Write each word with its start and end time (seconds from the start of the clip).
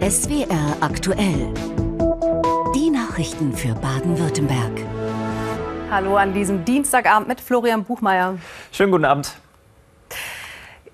SWR 0.00 0.76
aktuell. 0.80 1.52
Die 2.74 2.88
Nachrichten 2.88 3.52
für 3.52 3.74
Baden-Württemberg. 3.74 4.80
Hallo 5.90 6.16
an 6.16 6.32
diesem 6.32 6.64
Dienstagabend 6.64 7.28
mit 7.28 7.40
Florian 7.40 7.84
Buchmeier. 7.84 8.38
Schönen 8.72 8.92
guten 8.92 9.04
Abend. 9.04 9.36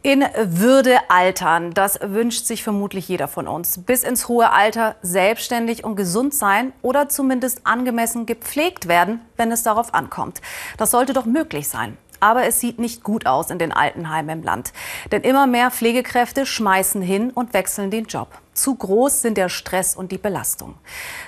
In 0.03 0.25
Würde 0.37 0.99
altern, 1.09 1.73
das 1.73 1.99
wünscht 2.03 2.47
sich 2.47 2.63
vermutlich 2.63 3.09
jeder 3.09 3.29
von 3.29 3.49
uns. 3.49 3.79
Bis 3.79 4.03
ins 4.03 4.29
hohe 4.29 4.53
Alter 4.53 4.97
selbstständig 5.03 5.85
und 5.85 5.97
gesund 5.97 6.35
sein 6.35 6.73
oder 6.83 7.09
zumindest 7.09 7.61
angemessen 7.65 8.27
gepflegt 8.27 8.89
werden, 8.89 9.21
wenn 9.37 9.53
es 9.53 9.63
darauf 9.63 9.95
ankommt. 9.95 10.43
Das 10.79 10.91
sollte 10.91 11.13
doch 11.13 11.27
möglich 11.27 11.69
sein. 11.69 11.97
Aber 12.21 12.47
es 12.47 12.61
sieht 12.61 12.79
nicht 12.79 13.03
gut 13.03 13.27
aus 13.27 13.51
in 13.51 13.59
den 13.59 13.73
Altenheimen 13.73 14.39
im 14.39 14.45
Land. 14.45 14.73
Denn 15.13 15.23
immer 15.23 15.47
mehr 15.47 15.71
Pflegekräfte 15.71 16.47
schmeißen 16.47 17.03
hin 17.03 17.31
und 17.31 17.55
wechseln 17.55 17.91
den 17.91 18.07
Job. 18.07 18.29
Zu 18.57 18.75
groß 18.75 19.21
sind 19.21 19.37
der 19.37 19.51
Stress 19.51 19.95
und 19.95 20.13
die 20.13 20.19
Belastung. 20.19 20.77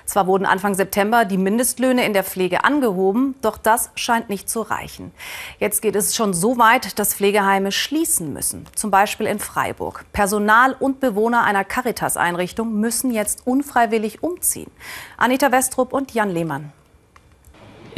Zwar 0.06 0.26
wurden 0.26 0.46
Anfang 0.46 0.74
September 0.74 1.26
die 1.26 1.36
Mindestlöhne 1.36 2.06
in 2.06 2.14
der 2.14 2.24
Pflege 2.24 2.64
angehoben, 2.64 3.34
doch 3.42 3.58
das 3.58 3.90
scheint 3.96 4.30
nicht 4.30 4.48
zu 4.48 4.62
reichen. 4.62 5.12
Jetzt 5.58 5.82
geht 5.82 5.94
es 5.94 6.16
schon 6.16 6.32
so 6.32 6.56
weit, 6.56 6.98
dass 6.98 7.12
Pflegeheime 7.12 7.70
schließen 7.70 8.32
müssen, 8.32 8.64
zum 8.74 8.90
Beispiel 8.90 9.26
in 9.26 9.40
Freiburg. 9.40 10.06
Personal 10.14 10.74
und 10.80 11.00
Bewohner 11.00 11.44
einer 11.44 11.64
Caritas-Einrichtung 11.64 12.80
müssen 12.80 13.10
jetzt 13.10 13.46
unfreiwillig 13.46 14.22
umziehen. 14.22 14.70
Anita 15.18 15.52
Westrup 15.52 15.92
und 15.92 16.14
Jan 16.14 16.30
Lehmann. 16.30 16.72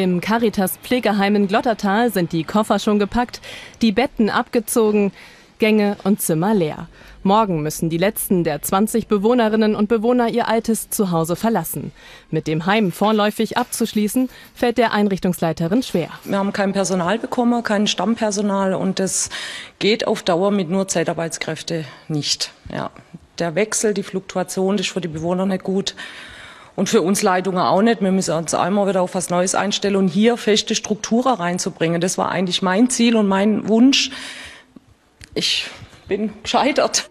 Im 0.01 0.23
Caritas 0.23 0.79
Pflegeheim 0.79 1.37
in 1.37 1.47
Glottertal 1.47 2.11
sind 2.11 2.33
die 2.33 2.45
Koffer 2.45 2.79
schon 2.79 2.99
gepackt, 2.99 3.43
die 3.83 3.93
Betten 3.93 4.31
abgezogen, 4.31 5.13
Gänge 5.59 5.99
und 6.05 6.23
Zimmer 6.23 6.55
leer. 6.55 6.89
Morgen 7.23 7.61
müssen 7.61 7.91
die 7.91 7.99
letzten 7.99 8.43
der 8.43 8.63
20 8.63 9.09
Bewohnerinnen 9.09 9.75
und 9.75 9.91
Bewohner 9.91 10.31
ihr 10.31 10.48
altes 10.48 10.89
Zuhause 10.89 11.37
verlassen. 11.37 11.92
Mit 12.31 12.47
dem 12.47 12.65
Heim 12.65 12.92
vorläufig 12.92 13.59
abzuschließen, 13.59 14.31
fällt 14.55 14.79
der 14.79 14.95
Einrichtungsleiterin 14.95 15.83
schwer. 15.83 16.09
Wir 16.25 16.39
haben 16.39 16.55
kein 16.55 16.73
Personal 16.73 17.19
bekommen, 17.19 17.62
kein 17.62 17.87
Stammpersonal 17.87 18.73
und 18.73 19.01
das 19.01 19.29
geht 19.81 20.07
auf 20.07 20.23
Dauer 20.23 20.51
mit 20.51 20.70
nur 20.70 20.89
Zeitarbeitskräfte 20.89 21.85
nicht. 22.09 22.53
Ja. 22.73 22.91
Der 23.39 23.55
Wechsel, 23.55 23.92
die 23.92 24.03
Fluktuation 24.03 24.79
ist 24.79 24.89
für 24.89 25.03
die 25.03 25.09
Bewohner 25.09 25.45
nicht 25.45 25.62
gut. 25.62 25.95
Und 26.77 26.89
für 26.89 27.03
uns 27.03 27.23
Leitungen 27.23 27.61
auch 27.61 27.83
nicht. 27.83 28.01
Wir 28.01 28.13
müssen 28.13 28.35
uns 28.35 28.55
einmal 28.55 28.89
wieder 28.89 29.03
auf 29.03 29.15
was 29.15 29.31
Neues 29.31 29.55
einstellen 29.55 29.97
und 29.97 30.09
hier 30.09 30.37
feste 30.37 30.75
Strukturen 30.75 31.35
reinzubringen. 31.35 32.01
Das 32.01 32.17
war 32.17 32.31
eigentlich 32.31 32.63
mein 32.63 32.89
Ziel 32.91 33.17
und 33.17 33.29
mein 33.29 33.69
Wunsch. 33.69 34.11
Ich 35.35 35.67
bin 36.09 36.33
gescheitert. 36.43 37.11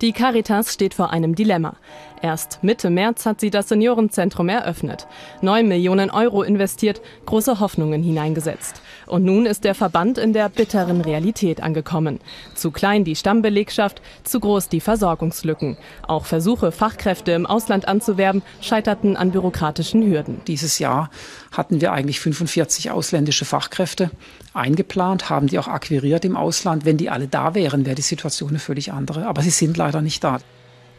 Die 0.00 0.12
Caritas 0.12 0.72
steht 0.72 0.94
vor 0.94 1.10
einem 1.10 1.34
Dilemma. 1.34 1.76
Erst 2.22 2.58
Mitte 2.62 2.90
März 2.90 3.26
hat 3.26 3.40
sie 3.40 3.50
das 3.50 3.68
Seniorenzentrum 3.68 4.48
eröffnet. 4.48 5.06
Neun 5.40 5.68
Millionen 5.68 6.10
Euro 6.10 6.42
investiert, 6.42 7.00
große 7.26 7.60
Hoffnungen 7.60 8.02
hineingesetzt. 8.02 8.82
Und 9.06 9.24
nun 9.24 9.46
ist 9.46 9.64
der 9.64 9.74
Verband 9.74 10.18
in 10.18 10.32
der 10.32 10.48
bitteren 10.48 11.00
Realität 11.00 11.62
angekommen. 11.62 12.20
Zu 12.54 12.70
klein 12.70 13.04
die 13.04 13.16
Stammbelegschaft, 13.16 14.02
zu 14.24 14.40
groß 14.40 14.68
die 14.68 14.80
Versorgungslücken. 14.80 15.76
Auch 16.06 16.24
Versuche, 16.24 16.72
Fachkräfte 16.72 17.32
im 17.32 17.46
Ausland 17.46 17.86
anzuwerben, 17.86 18.42
scheiterten 18.60 19.16
an 19.16 19.30
bürokratischen 19.30 20.02
Hürden. 20.02 20.40
Dieses 20.46 20.78
Jahr 20.78 21.10
hatten 21.52 21.80
wir 21.80 21.92
eigentlich 21.92 22.20
45 22.20 22.90
ausländische 22.90 23.44
Fachkräfte 23.44 24.10
eingeplant, 24.54 25.30
haben 25.30 25.46
die 25.46 25.58
auch 25.58 25.68
akquiriert 25.68 26.24
im 26.24 26.36
Ausland. 26.36 26.84
Wenn 26.84 26.96
die 26.96 27.10
alle 27.10 27.28
da 27.28 27.54
wären, 27.54 27.86
wäre 27.86 27.94
die 27.94 28.02
Situation 28.02 28.50
eine 28.50 28.58
völlig 28.58 28.92
andere. 28.92 29.26
Aber 29.26 29.42
sie 29.42 29.50
sind 29.50 29.76
leider 29.76 30.02
nicht 30.02 30.24
da. 30.24 30.38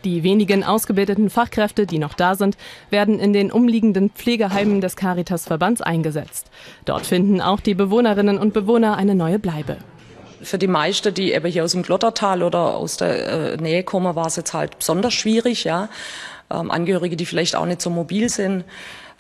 Die 0.04 0.24
wenigen 0.24 0.64
ausgebildeten 0.64 1.30
Fachkräfte, 1.30 1.86
die 1.86 2.00
noch 2.00 2.14
da 2.14 2.36
sind, 2.36 2.58
werden 2.90 3.20
in 3.20 3.34
den 3.34 3.52
umliegenden 3.52 4.10
Pflegeheimen 4.10 4.80
des 4.82 4.96
Caritas-Verbands 4.96 5.82
eingesetzt. 5.82 6.48
Dort 6.86 7.06
finden 7.06 7.42
auch 7.42 7.60
die 7.60 7.74
Bewohnerinnen 7.74 8.38
und 8.38 8.54
Bewohner 8.54 8.96
eine 8.96 9.16
neue 9.16 9.40
Bleibe. 9.40 9.78
Für 10.42 10.58
die 10.58 10.68
meisten, 10.68 11.14
die 11.14 11.34
eben 11.34 11.52
hier 11.52 11.66
aus 11.66 11.74
dem 11.74 11.84
Glottertal 11.84 12.44
oder 12.44 12.76
aus 12.76 12.96
der 12.96 13.54
äh, 13.54 13.58
Nähe 13.58 13.84
kommen, 13.84 14.16
war 14.16 14.28
es 14.28 14.38
jetzt 14.38 14.54
halt 14.54 14.78
besonders 14.80 15.14
schwierig. 15.14 15.66
Ja? 15.66 15.90
Ähm, 16.50 16.72
Angehörige, 16.72 17.18
die 17.18 17.26
vielleicht 17.26 17.58
auch 17.58 17.66
nicht 17.66 17.82
so 17.82 17.90
mobil 17.90 18.30
sind. 18.30 18.64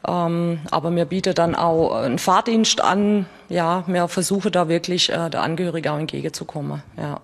Ähm, 0.07 0.59
aber 0.71 0.91
mir 0.91 1.05
bietet 1.05 1.39
dann 1.39 1.55
auch 1.55 1.93
einen 1.93 2.19
Fahrdienst 2.19 2.81
an. 2.81 3.25
Ja, 3.49 3.83
mir 3.87 4.07
versuche 4.07 4.49
da 4.49 4.69
wirklich 4.69 5.09
äh, 5.09 5.29
der 5.29 5.41
Angehörige 5.41 5.91
auch 5.91 5.99
entgegenzukommen. 5.99 6.83
Ja. 6.97 7.19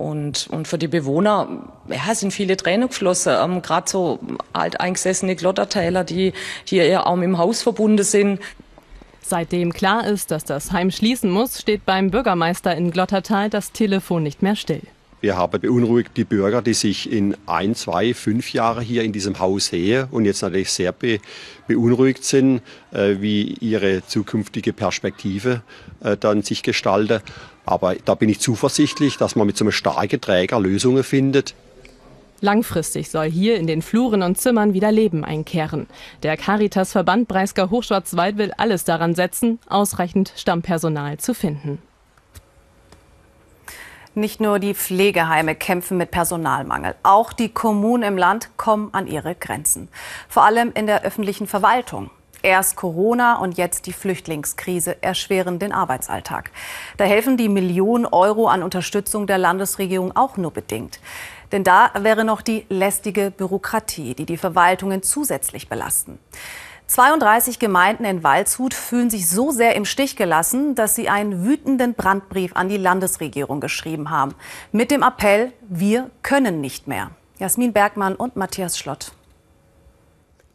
Und, 0.00 0.46
und 0.50 0.66
für 0.66 0.78
die 0.78 0.88
Bewohner 0.88 1.46
ja, 1.86 2.14
sind 2.14 2.32
viele 2.32 2.56
Tränen 2.56 2.88
geflossen. 2.88 3.34
Ähm, 3.38 3.60
Gerade 3.60 3.90
so 3.90 4.18
alteingesessene 4.54 5.36
Glottertäler, 5.36 6.04
die 6.04 6.32
hier 6.64 6.84
eher 6.84 7.06
auch 7.06 7.16
mit 7.16 7.24
dem 7.24 7.36
Haus 7.36 7.60
verbunden 7.60 8.02
sind. 8.02 8.40
Seitdem 9.20 9.74
klar 9.74 10.06
ist, 10.06 10.30
dass 10.30 10.44
das 10.44 10.72
Heim 10.72 10.90
schließen 10.90 11.30
muss, 11.30 11.60
steht 11.60 11.84
beim 11.84 12.10
Bürgermeister 12.10 12.74
in 12.74 12.92
Glottertal 12.92 13.50
das 13.50 13.72
Telefon 13.72 14.22
nicht 14.22 14.40
mehr 14.40 14.56
still. 14.56 14.80
Wir 15.20 15.36
haben 15.36 15.60
beunruhigt 15.60 16.12
die 16.16 16.24
Bürger, 16.24 16.62
die 16.62 16.72
sich 16.72 17.12
in 17.12 17.36
ein, 17.46 17.74
zwei, 17.74 18.14
fünf 18.14 18.54
Jahre 18.54 18.80
hier 18.80 19.02
in 19.02 19.12
diesem 19.12 19.38
Haus 19.38 19.66
sehen 19.66 20.08
und 20.10 20.24
jetzt 20.24 20.42
natürlich 20.42 20.70
sehr 20.70 20.92
be 20.92 21.18
beunruhigt 21.66 22.24
sind, 22.24 22.62
äh, 22.90 23.16
wie 23.20 23.54
ihre 23.60 24.04
zukünftige 24.04 24.72
Perspektive 24.72 25.62
äh, 26.02 26.16
dann 26.16 26.42
sich 26.42 26.62
gestaltet. 26.62 27.22
Aber 27.66 27.94
da 28.04 28.14
bin 28.14 28.28
ich 28.28 28.40
zuversichtlich, 28.40 29.18
dass 29.18 29.36
man 29.36 29.46
mit 29.46 29.56
so 29.56 29.64
einem 29.64 29.72
starken 29.72 30.20
Träger 30.20 30.58
Lösungen 30.58 31.04
findet. 31.04 31.54
Langfristig 32.40 33.10
soll 33.10 33.30
hier 33.30 33.56
in 33.56 33.66
den 33.66 33.82
Fluren 33.82 34.22
und 34.22 34.38
Zimmern 34.38 34.72
wieder 34.72 34.90
Leben 34.90 35.24
einkehren. 35.24 35.86
Der 36.22 36.38
Caritas-Verband 36.38 37.28
Breisgau 37.28 37.68
Hochschwarzwald 37.68 38.38
will 38.38 38.52
alles 38.56 38.84
daran 38.84 39.14
setzen, 39.14 39.58
ausreichend 39.68 40.32
Stammpersonal 40.36 41.18
zu 41.18 41.34
finden. 41.34 41.78
Nicht 44.14 44.40
nur 44.40 44.58
die 44.58 44.74
Pflegeheime 44.74 45.54
kämpfen 45.54 45.96
mit 45.96 46.10
Personalmangel, 46.10 46.96
auch 47.04 47.32
die 47.32 47.48
Kommunen 47.48 48.02
im 48.02 48.18
Land 48.18 48.50
kommen 48.56 48.88
an 48.92 49.06
ihre 49.06 49.36
Grenzen. 49.36 49.88
Vor 50.28 50.42
allem 50.42 50.72
in 50.74 50.88
der 50.88 51.04
öffentlichen 51.04 51.46
Verwaltung. 51.46 52.10
Erst 52.42 52.74
Corona 52.74 53.36
und 53.36 53.56
jetzt 53.56 53.86
die 53.86 53.92
Flüchtlingskrise 53.92 55.00
erschweren 55.00 55.60
den 55.60 55.72
Arbeitsalltag. 55.72 56.50
Da 56.96 57.04
helfen 57.04 57.36
die 57.36 57.48
Millionen 57.48 58.04
Euro 58.04 58.48
an 58.48 58.64
Unterstützung 58.64 59.28
der 59.28 59.38
Landesregierung 59.38 60.16
auch 60.16 60.36
nur 60.36 60.50
bedingt. 60.50 60.98
Denn 61.52 61.62
da 61.62 61.92
wäre 62.00 62.24
noch 62.24 62.42
die 62.42 62.66
lästige 62.68 63.30
Bürokratie, 63.30 64.14
die 64.14 64.26
die 64.26 64.38
Verwaltungen 64.38 65.04
zusätzlich 65.04 65.68
belasten. 65.68 66.18
32 66.90 67.60
Gemeinden 67.60 68.04
in 68.04 68.24
Waldshut 68.24 68.74
fühlen 68.74 69.10
sich 69.10 69.30
so 69.30 69.52
sehr 69.52 69.76
im 69.76 69.84
Stich 69.84 70.16
gelassen, 70.16 70.74
dass 70.74 70.96
sie 70.96 71.08
einen 71.08 71.44
wütenden 71.44 71.94
Brandbrief 71.94 72.56
an 72.56 72.68
die 72.68 72.78
Landesregierung 72.78 73.60
geschrieben 73.60 74.10
haben. 74.10 74.34
Mit 74.72 74.90
dem 74.90 75.04
Appell, 75.04 75.52
wir 75.68 76.10
können 76.22 76.60
nicht 76.60 76.88
mehr. 76.88 77.12
Jasmin 77.38 77.72
Bergmann 77.72 78.16
und 78.16 78.34
Matthias 78.34 78.76
Schlott. 78.76 79.12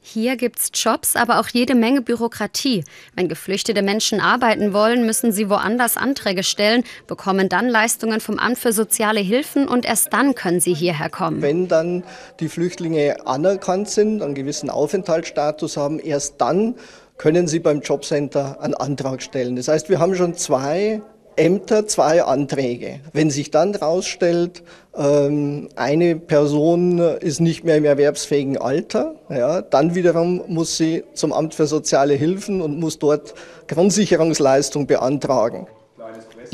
Hier 0.07 0.35
gibt's 0.35 0.69
Jobs, 0.71 1.15
aber 1.15 1.39
auch 1.39 1.47
jede 1.47 1.73
Menge 1.73 1.99
Bürokratie. 1.99 2.83
Wenn 3.15 3.27
geflüchtete 3.27 3.81
Menschen 3.81 4.19
arbeiten 4.19 4.71
wollen, 4.71 5.03
müssen 5.03 5.31
sie 5.31 5.49
woanders 5.49 5.97
Anträge 5.97 6.43
stellen, 6.43 6.83
bekommen 7.07 7.49
dann 7.49 7.67
Leistungen 7.67 8.19
vom 8.19 8.37
Amt 8.37 8.59
für 8.59 8.71
soziale 8.71 9.19
Hilfen 9.19 9.67
und 9.67 9.83
erst 9.83 10.13
dann 10.13 10.35
können 10.35 10.59
sie 10.59 10.75
hierher 10.75 11.09
kommen. 11.09 11.41
Wenn 11.41 11.67
dann 11.67 12.03
die 12.39 12.49
Flüchtlinge 12.49 13.25
anerkannt 13.25 13.89
sind, 13.89 14.21
einen 14.21 14.35
gewissen 14.35 14.69
Aufenthaltsstatus 14.69 15.75
haben, 15.75 15.97
erst 15.97 16.39
dann 16.39 16.75
können 17.17 17.47
sie 17.47 17.59
beim 17.59 17.81
Jobcenter 17.81 18.61
einen 18.61 18.75
Antrag 18.75 19.23
stellen. 19.23 19.55
Das 19.55 19.69
heißt, 19.69 19.89
wir 19.89 19.97
haben 19.97 20.13
schon 20.13 20.35
zwei 20.35 21.01
Ämter 21.37 21.87
zwei 21.87 22.23
Anträge. 22.23 22.99
Wenn 23.13 23.29
sich 23.29 23.51
dann 23.51 23.73
herausstellt, 23.73 24.63
ähm, 24.95 25.69
eine 25.75 26.15
Person 26.15 26.99
ist 26.99 27.41
nicht 27.41 27.63
mehr 27.63 27.77
im 27.77 27.85
erwerbsfähigen 27.85 28.57
Alter, 28.57 29.15
ja, 29.29 29.61
dann 29.61 29.95
wiederum 29.95 30.43
muss 30.47 30.77
sie 30.77 31.03
zum 31.13 31.33
Amt 31.33 31.53
für 31.53 31.67
soziale 31.67 32.13
Hilfen 32.13 32.61
und 32.61 32.79
muss 32.79 32.99
dort 32.99 33.33
Grundsicherungsleistung 33.67 34.87
beantragen. 34.87 35.67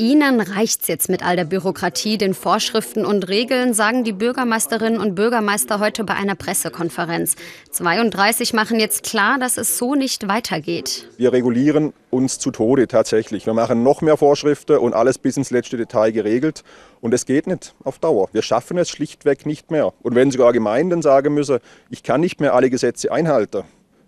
Ihnen 0.02 0.40
reicht's 0.40 0.88
jetzt 0.88 1.08
mit 1.08 1.24
all 1.24 1.36
der 1.36 1.44
Bürokratie, 1.44 2.18
den 2.18 2.34
Vorschriften 2.34 3.06
und 3.06 3.28
Regeln, 3.28 3.72
sagen 3.72 4.02
die 4.02 4.12
Bürgermeisterinnen 4.12 5.00
und 5.00 5.14
Bürgermeister 5.14 5.78
heute 5.78 6.02
bei 6.02 6.14
einer 6.14 6.34
Pressekonferenz. 6.34 7.36
32 7.70 8.52
machen 8.52 8.80
jetzt 8.80 9.04
klar, 9.04 9.38
dass 9.38 9.58
es 9.58 9.78
so 9.78 9.94
nicht 9.94 10.26
weitergeht. 10.26 11.08
Wir 11.18 11.32
regulieren 11.32 11.92
uns 12.10 12.40
zu 12.40 12.50
Tode 12.50 12.88
tatsächlich. 12.88 13.46
Wir 13.46 13.54
machen 13.54 13.84
noch 13.84 14.00
mehr 14.00 14.16
Vorschriften 14.16 14.78
und 14.78 14.92
alles 14.92 15.18
bis 15.18 15.36
ins 15.36 15.52
letzte 15.52 15.76
Detail 15.76 16.10
geregelt. 16.10 16.64
Und 17.00 17.14
es 17.14 17.24
geht 17.24 17.46
nicht 17.46 17.72
auf 17.84 18.00
Dauer. 18.00 18.28
Wir 18.32 18.42
schaffen 18.42 18.78
es 18.78 18.90
schlichtweg 18.90 19.46
nicht 19.46 19.70
mehr. 19.70 19.92
Und 20.02 20.16
wenn 20.16 20.32
sogar 20.32 20.52
Gemeinden 20.52 21.02
sagen 21.02 21.32
müssen, 21.32 21.60
ich 21.90 22.02
kann 22.02 22.20
nicht 22.20 22.40
mehr 22.40 22.54
alle 22.54 22.70
Gesetze 22.70 23.12
einhalten, 23.12 23.62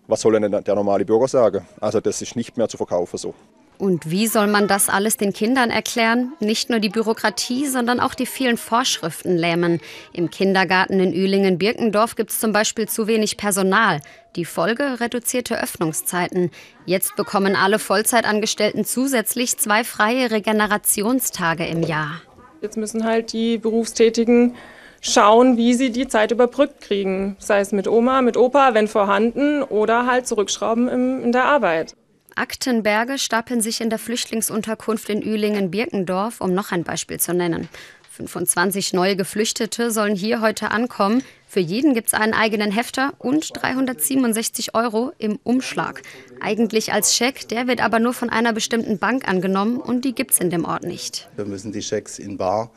was 0.08 0.22
soll 0.22 0.40
denn 0.40 0.50
der 0.50 0.74
normale 0.74 1.04
Bürger 1.04 1.28
sagen? 1.28 1.68
Also 1.80 2.00
das 2.00 2.20
ist 2.20 2.34
nicht 2.34 2.56
mehr 2.56 2.68
zu 2.68 2.78
verkaufen 2.78 3.16
so. 3.16 3.32
Und 3.76 4.10
wie 4.10 4.28
soll 4.28 4.46
man 4.46 4.68
das 4.68 4.88
alles 4.88 5.16
den 5.16 5.32
Kindern 5.32 5.70
erklären? 5.70 6.32
Nicht 6.38 6.70
nur 6.70 6.78
die 6.78 6.88
Bürokratie, 6.88 7.66
sondern 7.66 7.98
auch 7.98 8.14
die 8.14 8.26
vielen 8.26 8.56
Vorschriften 8.56 9.36
lähmen. 9.36 9.80
Im 10.12 10.30
Kindergarten 10.30 11.00
in 11.00 11.12
Ühlingen-Birkendorf 11.12 12.14
gibt 12.14 12.30
es 12.30 12.38
zum 12.38 12.52
Beispiel 12.52 12.88
zu 12.88 13.06
wenig 13.06 13.36
Personal. 13.36 14.00
Die 14.36 14.44
Folge 14.44 15.00
reduzierte 15.00 15.60
Öffnungszeiten. 15.60 16.50
Jetzt 16.86 17.16
bekommen 17.16 17.56
alle 17.56 17.78
Vollzeitangestellten 17.78 18.84
zusätzlich 18.84 19.58
zwei 19.58 19.84
freie 19.84 20.30
Regenerationstage 20.30 21.66
im 21.66 21.82
Jahr. 21.82 22.20
Jetzt 22.60 22.76
müssen 22.76 23.04
halt 23.04 23.32
die 23.32 23.58
Berufstätigen 23.58 24.54
schauen, 25.00 25.56
wie 25.56 25.74
sie 25.74 25.90
die 25.90 26.08
Zeit 26.08 26.30
überbrückt 26.30 26.80
kriegen. 26.80 27.36
Sei 27.38 27.60
es 27.60 27.72
mit 27.72 27.86
Oma, 27.86 28.22
mit 28.22 28.36
Opa, 28.36 28.72
wenn 28.74 28.88
vorhanden, 28.88 29.62
oder 29.62 30.06
halt 30.06 30.26
zurückschrauben 30.26 30.88
in 30.88 31.32
der 31.32 31.44
Arbeit. 31.44 31.94
Aktenberge 32.36 33.18
stapeln 33.18 33.60
sich 33.60 33.80
in 33.80 33.90
der 33.90 33.98
Flüchtlingsunterkunft 33.98 35.08
in 35.08 35.22
Ühlingen-Birkendorf, 35.22 36.40
um 36.40 36.54
noch 36.54 36.72
ein 36.72 36.84
Beispiel 36.84 37.20
zu 37.20 37.32
nennen. 37.32 37.68
25 38.10 38.92
neue 38.92 39.16
Geflüchtete 39.16 39.90
sollen 39.90 40.14
hier 40.14 40.40
heute 40.40 40.70
ankommen. 40.70 41.22
Für 41.48 41.60
jeden 41.60 41.94
gibt 41.94 42.08
es 42.08 42.14
einen 42.14 42.32
eigenen 42.32 42.70
Hefter 42.70 43.12
und 43.18 43.50
367 43.60 44.74
Euro 44.74 45.12
im 45.18 45.38
Umschlag. 45.42 46.02
Eigentlich 46.40 46.92
als 46.92 47.16
Scheck, 47.16 47.48
der 47.48 47.66
wird 47.66 47.82
aber 47.82 47.98
nur 47.98 48.14
von 48.14 48.30
einer 48.30 48.52
bestimmten 48.52 48.98
Bank 48.98 49.26
angenommen 49.26 49.78
und 49.78 50.04
die 50.04 50.14
gibt 50.14 50.32
es 50.32 50.40
in 50.40 50.50
dem 50.50 50.64
Ort 50.64 50.84
nicht. 50.84 51.28
Wir 51.34 51.44
müssen 51.44 51.72
die 51.72 51.82
Schecks 51.82 52.18
in 52.18 52.36
Bar 52.36 52.70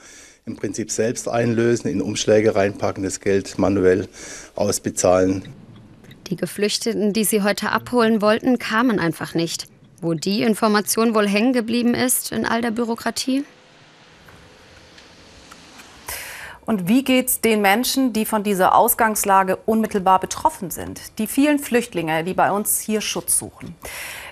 im 0.48 0.56
Prinzip 0.56 0.90
selbst 0.90 1.28
einlösen, 1.28 1.90
in 1.90 2.02
Umschläge 2.02 2.56
reinpacken, 2.56 3.04
das 3.04 3.20
Geld 3.20 3.60
manuell 3.60 4.08
ausbezahlen. 4.56 5.44
Die 6.28 6.36
Geflüchteten, 6.36 7.14
die 7.14 7.24
sie 7.24 7.42
heute 7.42 7.72
abholen 7.72 8.22
wollten, 8.22 8.60
kamen 8.60 9.00
einfach 9.00 9.34
nicht. 9.34 9.68
Wo 10.02 10.14
die 10.14 10.44
Information 10.44 11.16
wohl 11.16 11.28
hängen 11.28 11.54
geblieben 11.54 11.94
ist 11.94 12.32
in 12.32 12.46
all 12.46 12.62
der 12.62 12.72
Bürokratie? 12.72 13.46
Und 16.66 16.90
wie 16.90 17.06
geht 17.06 17.28
es 17.28 17.40
den 17.40 17.62
Menschen, 17.62 18.12
die 18.12 18.26
von 18.26 18.44
dieser 18.44 18.76
Ausgangslage 18.76 19.56
unmittelbar 19.56 20.20
betroffen 20.20 20.70
sind? 20.70 21.18
Die 21.18 21.26
vielen 21.26 21.60
Flüchtlinge, 21.60 22.26
die 22.26 22.34
bei 22.34 22.52
uns 22.52 22.82
hier 22.82 23.00
Schutz 23.00 23.40
suchen. 23.40 23.74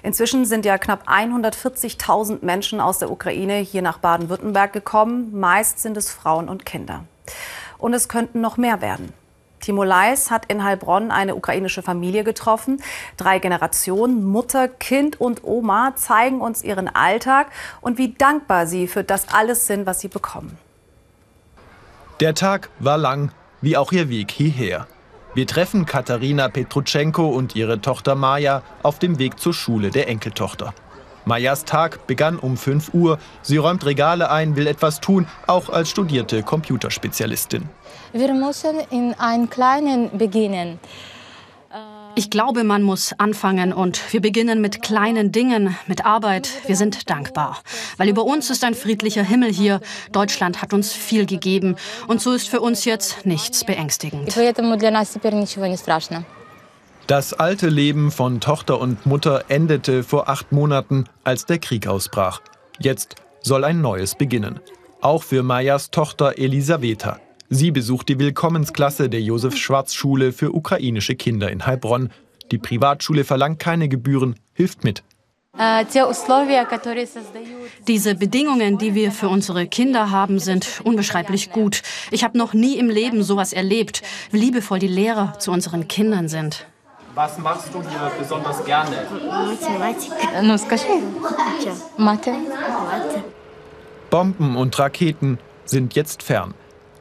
Inzwischen 0.04 0.44
sind 0.44 0.66
ja 0.66 0.78
knapp 0.78 1.08
140.000 1.08 2.44
Menschen 2.44 2.82
aus 2.82 3.00
der 3.00 3.10
Ukraine 3.10 3.60
hier 3.60 3.82
nach 3.82 4.00
Baden-Württemberg 4.00 4.74
gekommen. 4.74 5.40
Meist 5.40 5.80
sind 5.80 5.96
es 5.96 6.12
Frauen 6.12 6.50
und 6.50 6.66
Kinder. 6.66 7.06
Und 7.78 7.94
es 7.94 8.10
könnten 8.10 8.42
noch 8.42 8.58
mehr 8.58 8.82
werden. 8.82 9.14
Timo 9.60 9.84
Leis 9.84 10.32
hat 10.32 10.46
in 10.46 10.64
Heilbronn 10.64 11.12
eine 11.12 11.36
ukrainische 11.36 11.82
Familie 11.82 12.24
getroffen. 12.24 12.82
Drei 13.18 13.40
Generationen, 13.40 14.24
Mutter, 14.24 14.68
Kind 14.68 15.20
und 15.20 15.44
Oma, 15.44 15.96
zeigen 15.96 16.42
uns 16.42 16.64
ihren 16.64 16.88
Alltag 16.88 17.48
und 17.82 17.98
wie 17.98 18.14
dankbar 18.14 18.68
sie 18.68 18.88
für 18.88 19.04
das 19.04 19.30
alles 19.30 19.68
sind, 19.68 19.86
was 19.86 20.02
sie 20.02 20.08
bekommen. 20.08 20.58
Der 22.20 22.34
Tag 22.34 22.70
war 22.80 22.98
lang, 22.98 23.32
wie 23.62 23.76
auch 23.76 23.92
ihr 23.92 24.10
Weg 24.10 24.32
hierher. 24.32 24.88
Wir 25.34 25.48
treffen 25.48 25.86
Katharina 25.86 26.48
Petrutschenko 26.48 27.28
und 27.28 27.58
ihre 27.58 27.82
Tochter 27.82 28.16
Maja 28.16 28.62
auf 28.84 29.00
dem 29.00 29.20
Weg 29.20 29.38
zur 29.38 29.54
Schule 29.54 29.90
der 29.90 30.08
Enkeltochter. 30.08 30.74
Majas 31.26 31.66
Tag 31.66 32.06
begann 32.06 32.38
um 32.38 32.56
5 32.56 32.94
Uhr. 32.94 33.18
Sie 33.42 33.58
räumt 33.58 33.84
Regale 33.86 34.30
ein, 34.30 34.56
will 34.56 34.68
etwas 34.68 35.02
tun, 35.02 35.28
auch 35.48 35.70
als 35.70 35.90
studierte 35.90 36.44
Computerspezialistin. 36.44 37.68
Wir 38.18 38.34
müssen 38.34 38.80
in 38.92 39.14
einem 39.16 39.50
Kleinen 39.50 40.18
beginnen. 40.18 40.80
Ich 42.16 42.30
glaube, 42.30 42.64
man 42.64 42.82
muss 42.82 43.12
anfangen 43.18 43.74
und 43.74 44.14
wir 44.14 44.22
beginnen 44.22 44.62
mit 44.62 44.82
kleinen 44.82 45.34
Dingen, 45.34 45.76
mit 45.86 46.06
Arbeit. 46.06 46.50
Wir 46.66 46.78
sind 46.78 47.10
dankbar, 47.10 47.58
weil 47.98 48.08
über 48.08 48.24
uns 48.24 48.50
ist 48.50 48.64
ein 48.64 48.74
friedlicher 48.74 49.22
Himmel 49.24 49.52
hier. 49.52 49.82
Deutschland 50.14 50.62
hat 50.62 50.72
uns 50.72 50.94
viel 50.94 51.26
gegeben 51.26 51.76
und 52.08 52.22
so 52.22 52.32
ist 52.32 52.48
für 52.48 52.62
uns 52.62 52.86
jetzt 52.86 53.26
nichts 53.26 53.66
beängstigend. 53.66 54.34
Das 57.08 57.34
alte 57.34 57.68
Leben 57.68 58.12
von 58.12 58.40
Tochter 58.40 58.80
und 58.80 59.06
Mutter 59.06 59.44
endete 59.50 60.04
vor 60.04 60.30
acht 60.30 60.54
Monaten, 60.54 61.04
als 61.26 61.46
der 61.46 61.60
Krieg 61.60 61.86
ausbrach. 61.86 62.40
Jetzt 62.80 63.16
soll 63.42 63.66
ein 63.66 63.82
neues 63.82 64.16
beginnen. 64.16 64.62
Auch 65.02 65.22
für 65.22 65.44
Majas 65.44 65.92
Tochter 65.92 66.38
Elisaveta. 66.38 67.20
Sie 67.50 67.72
besucht 67.72 68.10
die 68.10 68.20
Willkommensklasse 68.20 69.10
der 69.10 69.22
Josef-Schwarz-Schule 69.22 70.32
für 70.32 70.54
ukrainische 70.54 71.16
Kinder 71.16 71.52
in 71.52 71.66
Heilbronn. 71.66 72.10
Die 72.52 72.58
Privatschule 72.58 73.24
verlangt 73.24 73.60
keine 73.60 73.88
Gebühren, 73.88 74.36
hilft 74.54 74.84
mit. 74.84 75.04
Diese 77.88 78.16
Bedingungen, 78.16 78.78
die 78.78 78.94
wir 78.94 79.12
für 79.12 79.30
unsere 79.30 79.68
Kinder 79.68 80.12
haben, 80.12 80.40
sind 80.40 80.82
unbeschreiblich 80.84 81.52
gut. 81.52 81.82
Ich 82.12 82.24
habe 82.24 82.38
noch 82.38 82.54
nie 82.54 82.78
im 82.78 82.90
Leben 82.90 83.24
sowas 83.24 83.54
erlebt, 83.54 84.02
wie 84.32 84.40
liebevoll 84.40 84.80
die 84.80 84.88
Lehrer 84.88 85.40
zu 85.40 85.52
unseren 85.52 85.88
Kindern 85.88 86.28
sind. 86.28 86.66
Was 87.14 87.38
machst 87.38 87.74
du 87.74 87.82
hier 87.82 88.12
besonders 88.20 88.66
gerne? 88.66 88.98
Mathematik. 89.22 90.12
Äh, 90.36 90.42
Mathe. 92.02 92.34
Bomben 94.10 94.58
und 94.58 94.78
Raketen 94.78 95.40
sind 95.64 95.96
jetzt 95.96 96.24
fern. 96.24 96.54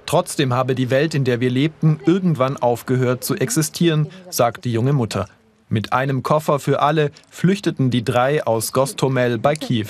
Trotzdem 0.07 0.53
habe 0.53 0.75
die 0.75 0.91
Welt, 0.91 1.15
in 1.15 1.25
der 1.25 1.41
wir 1.41 1.51
lebten, 1.51 1.99
irgendwann 2.05 2.57
aufgehört 2.57 3.25
zu 3.25 3.35
existieren, 3.35 4.09
sagt 4.31 4.65
die 4.65 4.73
junge 4.73 4.93
Mutter. 4.93 5.29
Mit 5.69 5.93
einem 5.93 6.23
Koffer 6.23 6.59
für 6.59 6.83
alle 6.83 7.11
flüchteten 7.31 7.91
die 7.91 8.05
drei 8.05 8.47
aus 8.47 8.73
Gostomel 8.73 9.39
bei 9.39 9.55
Kiew. 9.55 9.89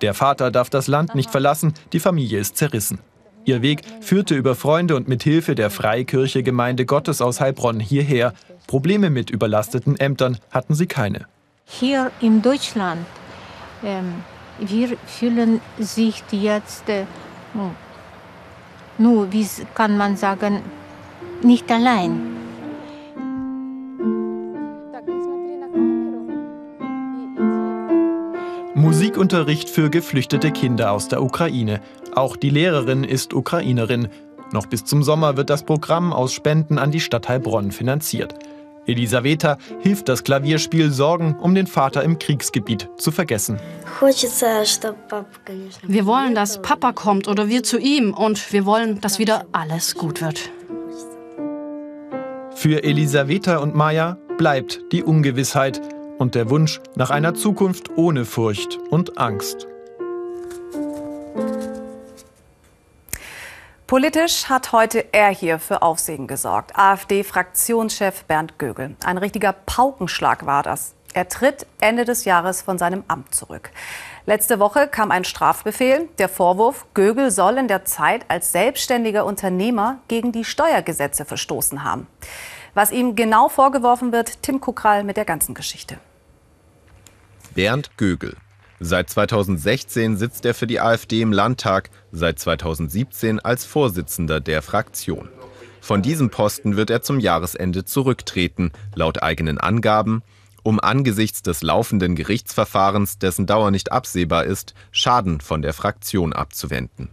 Der 0.00 0.12
Vater 0.12 0.50
darf 0.50 0.70
das 0.70 0.86
Land 0.88 1.14
nicht 1.14 1.30
verlassen, 1.30 1.74
die 1.92 2.00
Familie 2.00 2.40
ist 2.40 2.56
zerrissen. 2.56 2.98
Ihr 3.46 3.62
Weg 3.62 3.82
führte 4.00 4.34
über 4.34 4.54
Freunde 4.54 4.96
und 4.96 5.06
mit 5.06 5.22
Hilfe 5.22 5.54
der 5.54 5.70
Freikirche 5.70 6.42
Gemeinde 6.42 6.86
Gottes 6.86 7.20
aus 7.20 7.40
Heilbronn 7.40 7.78
hierher. 7.78 8.32
Probleme 8.66 9.10
mit 9.10 9.30
überlasteten 9.30 9.98
Ämtern 9.98 10.38
hatten 10.50 10.74
sie 10.74 10.86
keine. 10.86 11.26
Hier 11.66 12.10
in 12.20 12.42
Deutschland, 12.42 13.06
ähm, 13.82 14.24
wir 14.58 14.96
fühlen 15.06 15.60
sich 15.78 16.22
jetzt 16.30 16.88
äh, 16.88 17.04
nur, 18.98 19.32
wie 19.32 19.46
kann 19.74 19.96
man 19.96 20.16
sagen, 20.16 20.62
nicht 21.42 21.70
allein. 21.70 22.34
Musikunterricht 28.74 29.70
für 29.70 29.90
geflüchtete 29.90 30.50
Kinder 30.50 30.92
aus 30.92 31.08
der 31.08 31.22
Ukraine. 31.22 31.80
Auch 32.14 32.36
die 32.36 32.50
Lehrerin 32.50 33.02
ist 33.02 33.34
Ukrainerin. 33.34 34.08
Noch 34.52 34.66
bis 34.66 34.84
zum 34.84 35.02
Sommer 35.02 35.36
wird 35.36 35.50
das 35.50 35.64
Programm 35.64 36.12
aus 36.12 36.32
Spenden 36.32 36.78
an 36.78 36.90
die 36.90 37.00
Stadt 37.00 37.28
Heilbronn 37.28 37.72
finanziert. 37.72 38.34
Elisaveta 38.86 39.58
hilft 39.80 40.08
das 40.08 40.24
Klavierspiel 40.24 40.90
Sorgen, 40.90 41.36
um 41.38 41.54
den 41.54 41.66
Vater 41.66 42.02
im 42.02 42.18
Kriegsgebiet 42.18 42.88
zu 42.96 43.10
vergessen. 43.10 43.58
Wir 45.82 46.06
wollen, 46.06 46.34
dass 46.34 46.60
Papa 46.62 46.92
kommt 46.92 47.28
oder 47.28 47.48
wir 47.48 47.62
zu 47.62 47.78
ihm 47.78 48.12
und 48.14 48.52
wir 48.52 48.66
wollen, 48.66 49.00
dass 49.00 49.18
wieder 49.18 49.46
alles 49.52 49.94
gut 49.94 50.20
wird. 50.20 50.50
Für 52.54 52.82
Elisaveta 52.84 53.58
und 53.58 53.74
Maya 53.74 54.16
bleibt 54.38 54.80
die 54.92 55.02
Ungewissheit 55.02 55.80
und 56.18 56.34
der 56.34 56.50
Wunsch 56.50 56.80
nach 56.94 57.10
einer 57.10 57.34
Zukunft 57.34 57.90
ohne 57.96 58.24
Furcht 58.24 58.78
und 58.90 59.18
Angst. 59.18 59.66
Politisch 63.86 64.48
hat 64.48 64.72
heute 64.72 65.12
er 65.12 65.28
hier 65.28 65.58
für 65.58 65.82
Aufsehen 65.82 66.26
gesorgt. 66.26 66.74
AfD-Fraktionschef 66.74 68.24
Bernd 68.24 68.58
Gögel. 68.58 68.96
Ein 69.04 69.18
richtiger 69.18 69.52
Paukenschlag 69.52 70.46
war 70.46 70.62
das. 70.62 70.94
Er 71.12 71.28
tritt 71.28 71.66
Ende 71.82 72.06
des 72.06 72.24
Jahres 72.24 72.62
von 72.62 72.78
seinem 72.78 73.04
Amt 73.08 73.34
zurück. 73.34 73.70
Letzte 74.24 74.58
Woche 74.58 74.88
kam 74.88 75.10
ein 75.10 75.24
Strafbefehl. 75.24 76.08
Der 76.16 76.30
Vorwurf, 76.30 76.86
Gögel 76.94 77.30
soll 77.30 77.58
in 77.58 77.68
der 77.68 77.84
Zeit 77.84 78.24
als 78.28 78.52
selbstständiger 78.52 79.26
Unternehmer 79.26 79.98
gegen 80.08 80.32
die 80.32 80.44
Steuergesetze 80.44 81.26
verstoßen 81.26 81.84
haben. 81.84 82.06
Was 82.72 82.90
ihm 82.90 83.14
genau 83.14 83.50
vorgeworfen 83.50 84.12
wird, 84.12 84.42
Tim 84.42 84.62
Kukral 84.62 85.04
mit 85.04 85.18
der 85.18 85.26
ganzen 85.26 85.54
Geschichte. 85.54 85.98
Bernd 87.54 87.98
Gögel. 87.98 88.34
Seit 88.86 89.08
2016 89.08 90.18
sitzt 90.18 90.44
er 90.44 90.52
für 90.52 90.66
die 90.66 90.78
AfD 90.78 91.22
im 91.22 91.32
Landtag, 91.32 91.88
seit 92.12 92.38
2017 92.38 93.40
als 93.40 93.64
Vorsitzender 93.64 94.40
der 94.40 94.60
Fraktion. 94.60 95.30
Von 95.80 96.02
diesem 96.02 96.28
Posten 96.28 96.76
wird 96.76 96.90
er 96.90 97.00
zum 97.00 97.18
Jahresende 97.18 97.86
zurücktreten, 97.86 98.72
laut 98.94 99.22
eigenen 99.22 99.56
Angaben, 99.56 100.22
um 100.62 100.80
angesichts 100.80 101.40
des 101.40 101.62
laufenden 101.62 102.14
Gerichtsverfahrens, 102.14 103.16
dessen 103.16 103.46
Dauer 103.46 103.70
nicht 103.70 103.90
absehbar 103.90 104.44
ist, 104.44 104.74
Schaden 104.92 105.40
von 105.40 105.62
der 105.62 105.72
Fraktion 105.72 106.34
abzuwenden. 106.34 107.08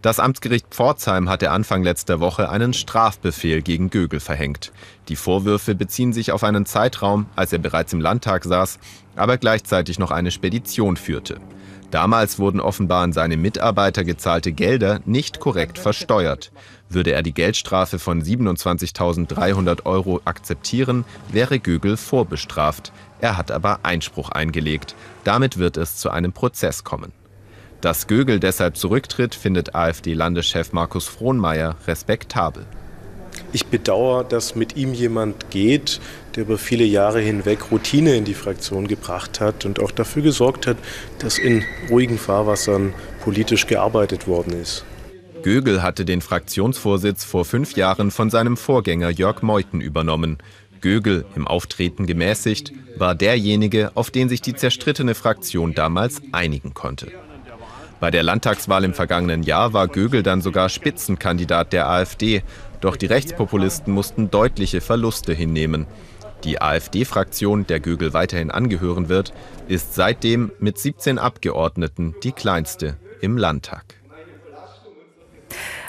Das 0.00 0.20
Amtsgericht 0.20 0.66
Pforzheim 0.70 1.28
hatte 1.28 1.50
Anfang 1.50 1.82
letzter 1.82 2.20
Woche 2.20 2.50
einen 2.50 2.72
Strafbefehl 2.72 3.62
gegen 3.62 3.90
Gögel 3.90 4.20
verhängt. 4.20 4.70
Die 5.08 5.16
Vorwürfe 5.16 5.74
beziehen 5.74 6.12
sich 6.12 6.30
auf 6.30 6.44
einen 6.44 6.66
Zeitraum, 6.66 7.26
als 7.34 7.52
er 7.52 7.58
bereits 7.58 7.92
im 7.92 8.00
Landtag 8.00 8.44
saß, 8.44 8.78
aber 9.16 9.38
gleichzeitig 9.38 9.98
noch 9.98 10.12
eine 10.12 10.30
Spedition 10.30 10.96
führte. 10.96 11.38
Damals 11.90 12.38
wurden 12.38 12.60
offenbar 12.60 13.02
an 13.02 13.12
seine 13.12 13.36
Mitarbeiter 13.36 14.04
gezahlte 14.04 14.52
Gelder 14.52 15.00
nicht 15.04 15.40
korrekt 15.40 15.78
versteuert. 15.78 16.52
Würde 16.88 17.12
er 17.12 17.22
die 17.22 17.34
Geldstrafe 17.34 17.98
von 17.98 18.22
27.300 18.22 19.84
Euro 19.84 20.20
akzeptieren, 20.24 21.04
wäre 21.32 21.58
Gögel 21.58 21.96
vorbestraft. 21.96 22.92
Er 23.20 23.36
hat 23.36 23.50
aber 23.50 23.80
Einspruch 23.82 24.30
eingelegt. 24.30 24.94
Damit 25.24 25.58
wird 25.58 25.76
es 25.76 25.96
zu 25.96 26.10
einem 26.10 26.32
Prozess 26.32 26.84
kommen. 26.84 27.12
Dass 27.80 28.08
Gögel 28.08 28.40
deshalb 28.40 28.76
zurücktritt, 28.76 29.34
findet 29.34 29.74
AfD-Landeschef 29.74 30.72
Markus 30.72 31.06
Frohnmeier 31.06 31.76
respektabel. 31.86 32.66
Ich 33.52 33.66
bedauere, 33.66 34.24
dass 34.24 34.56
mit 34.56 34.76
ihm 34.76 34.92
jemand 34.92 35.50
geht, 35.50 36.00
der 36.34 36.42
über 36.42 36.58
viele 36.58 36.84
Jahre 36.84 37.20
hinweg 37.20 37.70
Routine 37.70 38.16
in 38.16 38.24
die 38.24 38.34
Fraktion 38.34 38.88
gebracht 38.88 39.40
hat 39.40 39.64
und 39.64 39.80
auch 39.80 39.92
dafür 39.92 40.22
gesorgt 40.22 40.66
hat, 40.66 40.76
dass 41.20 41.38
in 41.38 41.64
ruhigen 41.88 42.18
Fahrwassern 42.18 42.92
politisch 43.22 43.66
gearbeitet 43.66 44.26
worden 44.26 44.60
ist. 44.60 44.84
Gögel 45.42 45.82
hatte 45.82 46.04
den 46.04 46.20
Fraktionsvorsitz 46.20 47.24
vor 47.24 47.44
fünf 47.44 47.76
Jahren 47.76 48.10
von 48.10 48.28
seinem 48.28 48.56
Vorgänger 48.56 49.10
Jörg 49.10 49.42
Meuthen 49.42 49.80
übernommen. 49.80 50.38
Gögel, 50.80 51.24
im 51.36 51.46
Auftreten 51.46 52.06
gemäßigt, 52.06 52.72
war 52.96 53.14
derjenige, 53.14 53.92
auf 53.94 54.10
den 54.10 54.28
sich 54.28 54.42
die 54.42 54.54
zerstrittene 54.54 55.14
Fraktion 55.14 55.74
damals 55.74 56.20
einigen 56.32 56.74
konnte. 56.74 57.12
Bei 58.00 58.10
der 58.12 58.22
Landtagswahl 58.22 58.84
im 58.84 58.94
vergangenen 58.94 59.42
Jahr 59.42 59.72
war 59.72 59.88
Gögel 59.88 60.22
dann 60.22 60.40
sogar 60.40 60.68
Spitzenkandidat 60.68 61.72
der 61.72 61.88
AfD, 61.88 62.42
doch 62.80 62.94
die 62.94 63.06
Rechtspopulisten 63.06 63.92
mussten 63.92 64.30
deutliche 64.30 64.80
Verluste 64.80 65.32
hinnehmen. 65.32 65.86
Die 66.44 66.62
AfD-Fraktion, 66.62 67.66
der 67.66 67.80
Gögel 67.80 68.12
weiterhin 68.12 68.52
angehören 68.52 69.08
wird, 69.08 69.32
ist 69.66 69.96
seitdem 69.96 70.52
mit 70.60 70.78
17 70.78 71.18
Abgeordneten 71.18 72.14
die 72.22 72.30
kleinste 72.30 72.96
im 73.20 73.36
Landtag. 73.36 73.96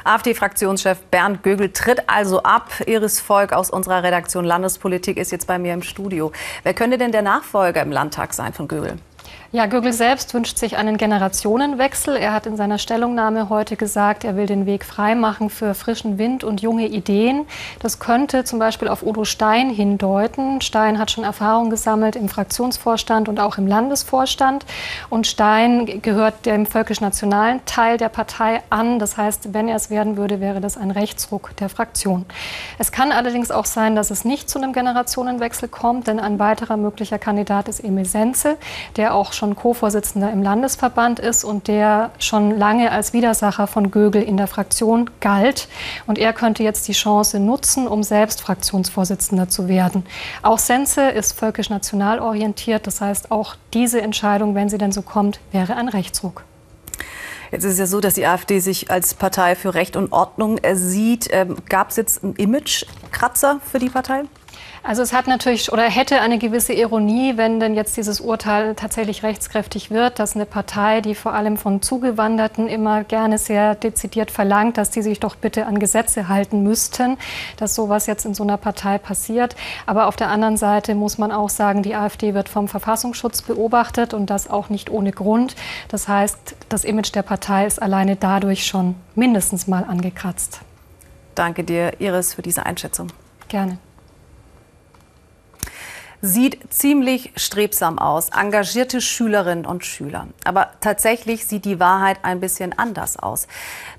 AfD-Fraktionschef 0.03 0.97
Bernd 1.11 1.43
Gögel 1.43 1.71
tritt 1.71 2.09
also 2.09 2.41
ab. 2.41 2.71
Iris 2.87 3.19
Volk 3.19 3.53
aus 3.53 3.69
unserer 3.69 4.01
Redaktion 4.01 4.45
Landespolitik 4.45 5.17
ist 5.17 5.31
jetzt 5.31 5.45
bei 5.45 5.59
mir 5.59 5.75
im 5.75 5.83
Studio. 5.83 6.31
Wer 6.63 6.73
könnte 6.73 6.97
denn 6.97 7.11
der 7.11 7.21
Nachfolger 7.21 7.83
im 7.83 7.91
Landtag 7.91 8.33
sein 8.33 8.53
von 8.53 8.67
Gögel? 8.67 8.95
Ja, 9.51 9.65
Gögel 9.65 9.93
selbst 9.93 10.35
wünscht 10.35 10.59
sich 10.59 10.77
einen 10.77 10.97
Generationenwechsel. 10.97 12.15
Er 12.15 12.33
hat 12.33 12.45
in 12.45 12.55
seiner 12.55 12.77
Stellungnahme 12.77 13.49
heute 13.49 13.77
gesagt, 13.77 14.23
er 14.23 14.35
will 14.35 14.45
den 14.45 14.67
Weg 14.67 14.85
freimachen 14.85 15.49
für 15.49 15.73
frischen 15.73 16.19
Wind 16.19 16.43
und 16.43 16.61
junge 16.61 16.85
Ideen. 16.85 17.47
Das 17.79 17.97
könnte 17.97 18.43
zum 18.43 18.59
Beispiel 18.59 18.87
auf 18.87 19.01
Udo 19.01 19.25
Stein 19.25 19.71
hindeuten. 19.71 20.61
Stein 20.61 20.99
hat 20.99 21.09
schon 21.09 21.23
Erfahrung 21.23 21.71
gesammelt 21.71 22.15
im 22.15 22.29
Fraktionsvorstand 22.29 23.27
und 23.27 23.39
auch 23.39 23.57
im 23.57 23.65
Landesvorstand. 23.65 24.67
Und 25.09 25.25
Stein 25.25 25.99
gehört 26.03 26.45
dem 26.45 26.67
völkisch-nationalen 26.67 27.65
Teil 27.65 27.97
der 27.97 28.09
Partei 28.09 28.61
an. 28.69 28.99
Das 28.99 29.17
heißt, 29.17 29.51
wenn 29.51 29.67
er 29.67 29.77
es 29.77 29.89
werden 29.89 30.15
würde, 30.15 30.41
wäre 30.41 30.61
das 30.61 30.77
ein 30.77 30.91
Rechtsruck 30.91 31.57
der 31.57 31.69
Fraktion. 31.69 32.27
Es 32.77 32.91
kann 32.91 33.11
allerdings 33.11 33.49
auch 33.49 33.65
sein, 33.65 33.95
dass 33.95 34.11
es 34.11 34.25
nicht 34.25 34.47
zu 34.47 34.59
einem 34.59 34.73
Generationenwechsel 34.73 35.69
kommt, 35.69 36.05
denn 36.05 36.19
ein 36.19 36.37
weiterer 36.37 36.77
möglicher 36.77 37.17
Kandidat 37.17 37.67
ist 37.67 37.83
Emil 37.83 38.05
Senze, 38.05 38.55
der 38.95 39.15
auch 39.15 39.38
schon 39.39 39.55
Co-Vorsitzender 39.55 40.31
im 40.31 40.43
Landesverband 40.43 41.19
ist 41.19 41.43
und 41.43 41.67
der 41.67 42.12
schon 42.19 42.51
lange 42.58 42.91
als 42.91 43.13
Widersacher 43.13 43.65
von 43.65 43.89
Gögel 43.89 44.22
in 44.22 44.38
der 44.38 44.48
Fraktion 44.48 45.10
galt. 45.22 45.67
Und 46.05 46.19
er 46.19 46.34
könnte 46.34 46.62
jetzt 46.62 46.88
die 46.88 46.93
Chance 46.93 47.39
nutzen, 47.39 47.88
um 47.88 48.03
selbst 48.03 48.41
Fraktionsvorsitzender 48.41 49.50
zu 49.50 49.67
werden. 49.67 50.05
Auch 50.43 50.60
Sense 50.60 51.01
ist 51.01 51.34
völkisch-national 51.34 52.19
orientiert. 52.19 52.86
Das 52.86 53.01
heißt, 53.01 53.31
auch 53.31 53.55
diese 53.74 54.01
Entscheidung, 54.01 54.53
wenn 54.55 54.69
sie 54.69 54.77
denn 54.77 54.91
so 54.91 55.01
kommt, 55.01 55.39
wäre 55.51 55.75
ein 55.75 55.88
Rechtsruck. 55.88 56.43
Jetzt 57.51 57.63
ist 57.63 57.74
es 57.74 57.79
ja 57.79 57.88
so, 57.88 58.00
dass 58.00 58.13
die 58.13 58.27
AfD 58.27 58.60
sich 58.60 58.91
als 58.91 59.15
Partei 59.15 59.55
für 59.55 59.74
Recht 59.74 59.96
und 59.96 60.12
Ordnung 60.12 60.60
sieht. 60.74 61.29
Ähm, 61.31 61.55
Gab 61.67 61.89
es 61.89 61.96
jetzt 61.96 62.24
einen 62.24 62.36
Image-Kratzer 62.36 63.60
für 63.72 63.79
die 63.79 63.89
Partei? 63.89 64.24
Also 64.81 65.01
es 65.01 65.12
hat 65.12 65.27
natürlich 65.27 65.71
oder 65.71 65.83
hätte 65.83 66.21
eine 66.21 66.38
gewisse 66.38 66.74
Ironie, 66.74 67.33
wenn 67.36 67.59
denn 67.59 67.75
jetzt 67.75 67.98
dieses 67.98 68.21
Urteil 68.21 68.75
tatsächlich 68.75 69.24
rechtskräftig 69.24 69.91
wird, 69.91 70.19
dass 70.19 70.36
eine 70.36 70.45
Partei, 70.45 71.01
die 71.01 71.15
vor 71.15 71.33
allem 71.33 71.57
von 71.57 71.81
Zugewanderten 71.81 72.67
immer 72.67 73.03
gerne 73.03 73.38
sehr 73.38 73.75
dezidiert 73.75 74.31
verlangt, 74.31 74.77
dass 74.77 74.89
die 74.89 75.01
sich 75.01 75.19
doch 75.19 75.36
bitte 75.36 75.65
an 75.65 75.79
Gesetze 75.79 76.29
halten 76.29 76.63
müssten, 76.63 77.17
dass 77.57 77.75
sowas 77.75 78.07
jetzt 78.07 78.25
in 78.25 78.33
so 78.33 78.43
einer 78.43 78.57
Partei 78.57 78.98
passiert. 78.98 79.55
Aber 79.86 80.07
auf 80.07 80.15
der 80.15 80.29
anderen 80.29 80.55
Seite 80.55 80.95
muss 80.95 81.17
man 81.17 81.31
auch 81.31 81.50
sagen, 81.50 81.83
die 81.83 81.95
AfD 81.95 82.33
wird 82.33 82.48
vom 82.48 82.67
Verfassungsschutz 82.67 83.41
beobachtet 83.41 84.13
und 84.13 84.29
das 84.29 84.50
auch 84.50 84.69
nicht 84.69 84.89
ohne 84.89 85.12
Grund. 85.12 85.55
Das 85.89 86.07
heißt, 86.07 86.55
das 86.69 86.86
Image 86.86 87.13
der 87.13 87.24
Partei 87.24 87.65
ist 87.65 87.81
alleine 87.81 88.15
dadurch 88.15 88.65
schon 88.65 88.95
mindestens 89.15 89.67
mal 89.67 89.83
angekratzt. 89.83 90.62
Danke 91.36 91.63
dir, 91.63 92.00
Iris, 92.00 92.33
für 92.33 92.41
diese 92.41 92.65
Einschätzung. 92.65 93.07
Gerne 93.50 93.79
sieht 96.21 96.73
ziemlich 96.73 97.31
strebsam 97.35 97.99
aus, 97.99 98.29
engagierte 98.29 99.01
Schülerinnen 99.01 99.65
und 99.65 99.85
Schüler. 99.85 100.27
Aber 100.43 100.71
tatsächlich 100.81 101.45
sieht 101.45 101.65
die 101.65 101.79
Wahrheit 101.79 102.19
ein 102.23 102.39
bisschen 102.39 102.77
anders 102.77 103.17
aus. 103.17 103.47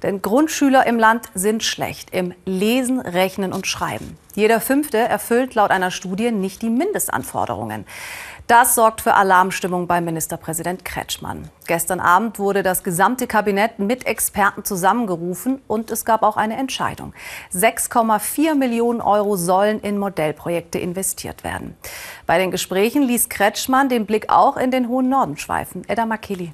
Denn 0.03 0.23
Grundschüler 0.23 0.87
im 0.87 0.99
Land 0.99 1.27
sind 1.35 1.63
schlecht 1.63 2.11
im 2.13 2.35
Lesen, 2.45 3.01
Rechnen 3.01 3.53
und 3.53 3.67
Schreiben. 3.67 4.19
Jeder 4.35 4.61
Fünfte 4.61 4.99
erfüllt 4.99 5.55
laut 5.55 5.71
einer 5.71 5.91
Studie 5.91 6.31
nicht 6.31 6.63
die 6.63 6.71
Mindestanforderungen. 6.71 7.85
Das 8.51 8.75
sorgt 8.75 9.01
für 9.01 9.15
Alarmstimmung 9.15 9.87
bei 9.87 10.01
Ministerpräsident 10.01 10.85
Kretschmann. 10.85 11.49
Gestern 11.69 12.01
Abend 12.01 12.41
wurde 12.41 12.65
das 12.65 12.83
gesamte 12.83 13.29
Kabinett 13.29 13.79
mit 13.79 14.07
Experten 14.07 14.65
zusammengerufen 14.65 15.63
und 15.69 15.93
es 15.93 16.05
gab 16.05 16.25
auch 16.25 16.37
eine 16.37 16.57
Entscheidung. 16.57 17.15
6,4 17.55 18.57
Millionen 18.57 19.01
Euro 19.03 19.37
sollen 19.37 19.79
in 19.79 19.99
Modellprojekte 19.99 20.81
investiert 20.81 21.45
werden. 21.45 21.77
Bei 22.27 22.39
den 22.39 22.51
Gesprächen 22.51 23.05
ließ 23.05 23.29
Kretschmann 23.29 23.89
den 23.89 24.05
Blick 24.05 24.31
auch 24.31 24.57
in 24.57 24.73
den 24.73 24.89
hohen 24.89 25.09
Norden 25.09 25.37
schweifen. 25.37 25.85
Edda 25.87 26.05
Makili. 26.05 26.53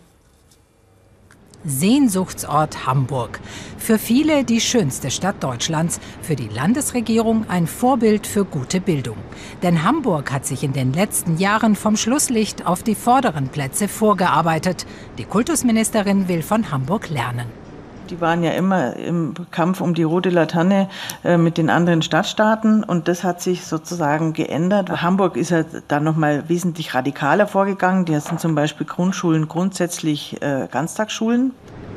Sehnsuchtsort 1.67 2.87
Hamburg. 2.87 3.41
Für 3.79 3.99
viele 3.99 4.45
die 4.45 4.61
schönste 4.61 5.11
Stadt 5.11 5.43
Deutschlands, 5.43 6.01
für 6.23 6.37
die 6.37 6.49
Landesregierung 6.49 7.49
ein 7.49 7.67
Vorbild 7.67 8.27
für 8.27 8.45
gute 8.45 8.81
Bildung. 8.81 9.17
Denn 9.63 9.83
Hamburg 9.83 10.33
hat 10.33 10.47
sich 10.47 10.63
in 10.63 10.73
den 10.73 10.93
letzten 10.93 11.39
Jahren 11.39 11.77
vom 11.77 11.97
Schlusslicht 11.97 12.67
auf 12.67 12.83
die 12.83 12.95
vorderen 12.95 13.49
Plätze 13.49 13.89
vorgearbeitet. 13.89 14.87
Die 15.19 15.25
Kultusministerin 15.25 16.29
will 16.29 16.43
von 16.43 16.71
Hamburg 16.71 17.09
lernen. 17.11 17.66
Die 18.11 18.21
waren 18.21 18.43
ja 18.43 18.53
immer 18.53 18.95
im 18.97 19.35
Kampf 19.51 19.81
um 19.81 19.95
die 19.95 20.03
rote 20.03 20.31
Laterne 20.31 20.89
äh, 21.25 21.37
mit 21.37 21.59
den 21.59 21.71
anderen 21.71 22.03
Stadtstaaten 22.03 22.85
und 22.85 23.09
das 23.09 23.25
hat 23.25 23.41
sich 23.41 23.65
sozusagen 23.65 24.33
geändert. 24.33 25.03
Hamburg 25.03 25.37
ist 25.37 25.51
ja 25.51 25.65
dann 25.89 26.05
nochmal 26.05 26.49
wesentlich 26.49 26.95
radikaler 26.95 27.47
vorgegangen. 27.47 28.05
Die 28.05 28.19
sind 28.21 28.41
zum 28.41 28.55
Beispiel 28.55 28.87
Grundschulen 28.87 29.49
grundsätzlich 29.49 30.41
äh, 30.43 30.69
Ganztagsschulen. 30.71 31.53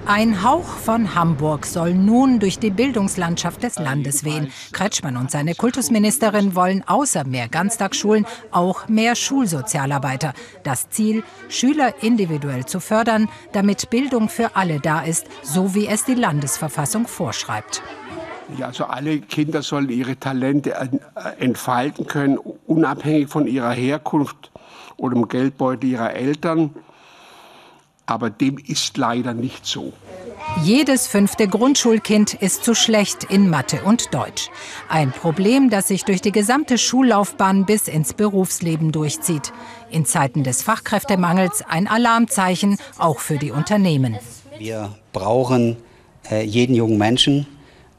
Ein 0.06 0.44
Hauch 0.44 0.66
von 0.66 1.14
Hamburg 1.14 1.66
soll 1.66 1.94
nun 1.94 2.40
durch 2.40 2.58
die 2.58 2.72
Bildungslandschaft 2.72 3.62
des 3.62 3.78
Landes 3.78 4.24
wehen. 4.24 4.52
Kretschmann 4.72 5.18
und 5.18 5.30
seine 5.30 5.54
Kultusministerin 5.54 6.56
wollen 6.56 6.84
außer 6.88 7.26
mehr 7.26 7.48
Ganztagsschulen 7.48 8.26
auch 8.52 8.88
mehr 8.88 9.16
Schulsozialarbeiter. 9.16 10.34
Das 10.64 10.90
Ziel, 10.90 11.24
Schüler 11.48 11.94
individuell 12.02 12.66
zu 12.66 12.80
fördern, 12.80 13.30
damit 13.52 13.90
Bildung 13.92 14.30
für 14.30 14.56
alle 14.56 14.80
da 14.80 15.02
ist, 15.02 15.28
so 15.44 15.76
wie 15.76 15.86
es 15.88 16.06
die 16.06 16.16
Landesverfassung 16.16 17.08
vorschreibt. 17.08 17.84
Ja, 18.58 18.68
also 18.68 18.86
alle 18.86 19.20
Kinder 19.20 19.62
sollen 19.62 19.90
ihre 19.90 20.18
Talente 20.18 20.74
entfalten 21.38 22.08
können, 22.08 22.40
unabhängig 22.66 23.28
von 23.28 23.46
ihrer 23.46 23.72
Herkunft 23.72 24.52
oder 24.98 25.14
dem 25.14 25.28
Geldbeutel 25.28 25.92
ihrer 25.92 26.14
Eltern 26.16 26.72
aber 28.10 28.30
dem 28.30 28.58
ist 28.58 28.98
leider 28.98 29.34
nicht 29.34 29.66
so. 29.66 29.94
Jedes 30.64 31.08
fünfte 31.08 31.48
Grundschulkind 31.48 32.34
ist 32.34 32.64
zu 32.64 32.74
schlecht 32.74 33.24
in 33.26 33.50
Mathe 33.50 33.84
und 33.84 34.14
Deutsch. 34.14 34.50
Ein 34.90 35.12
Problem, 35.12 35.70
das 35.70 35.88
sich 35.88 36.06
durch 36.06 36.22
die 36.22 36.32
gesamte 36.32 36.78
Schullaufbahn 36.78 37.66
bis 37.66 37.88
ins 37.88 38.14
Berufsleben 38.14 38.92
durchzieht. 38.92 39.54
In 39.92 40.06
Zeiten 40.06 40.44
des 40.44 40.64
Fachkräftemangels 40.64 41.64
ein 41.68 41.88
Alarmzeichen, 41.88 42.78
auch 42.98 43.20
für 43.20 43.38
die 43.38 43.52
Unternehmen. 43.52 44.18
Wir 44.58 44.96
brauchen 45.14 45.78
äh, 46.32 46.44
jeden 46.44 46.76
jungen 46.76 46.98
Menschen, 46.98 47.46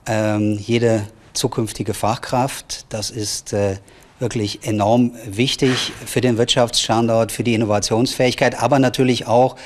äh, 0.09 0.39
jede 0.55 1.07
zukünftige 1.35 1.95
Fachkraft. 1.95 2.85
Das 2.89 3.11
ist 3.11 3.53
äh, 3.53 3.77
wirklich 4.19 4.67
enorm 4.67 5.13
wichtig 5.25 5.93
für 6.05 6.21
den 6.21 6.37
Wirtschaftsstandort, 6.37 7.33
für 7.33 7.45
die 7.45 7.55
Innovationsfähigkeit, 7.55 8.61
aber 8.61 8.79
natürlich 8.79 9.27
auch 9.27 9.57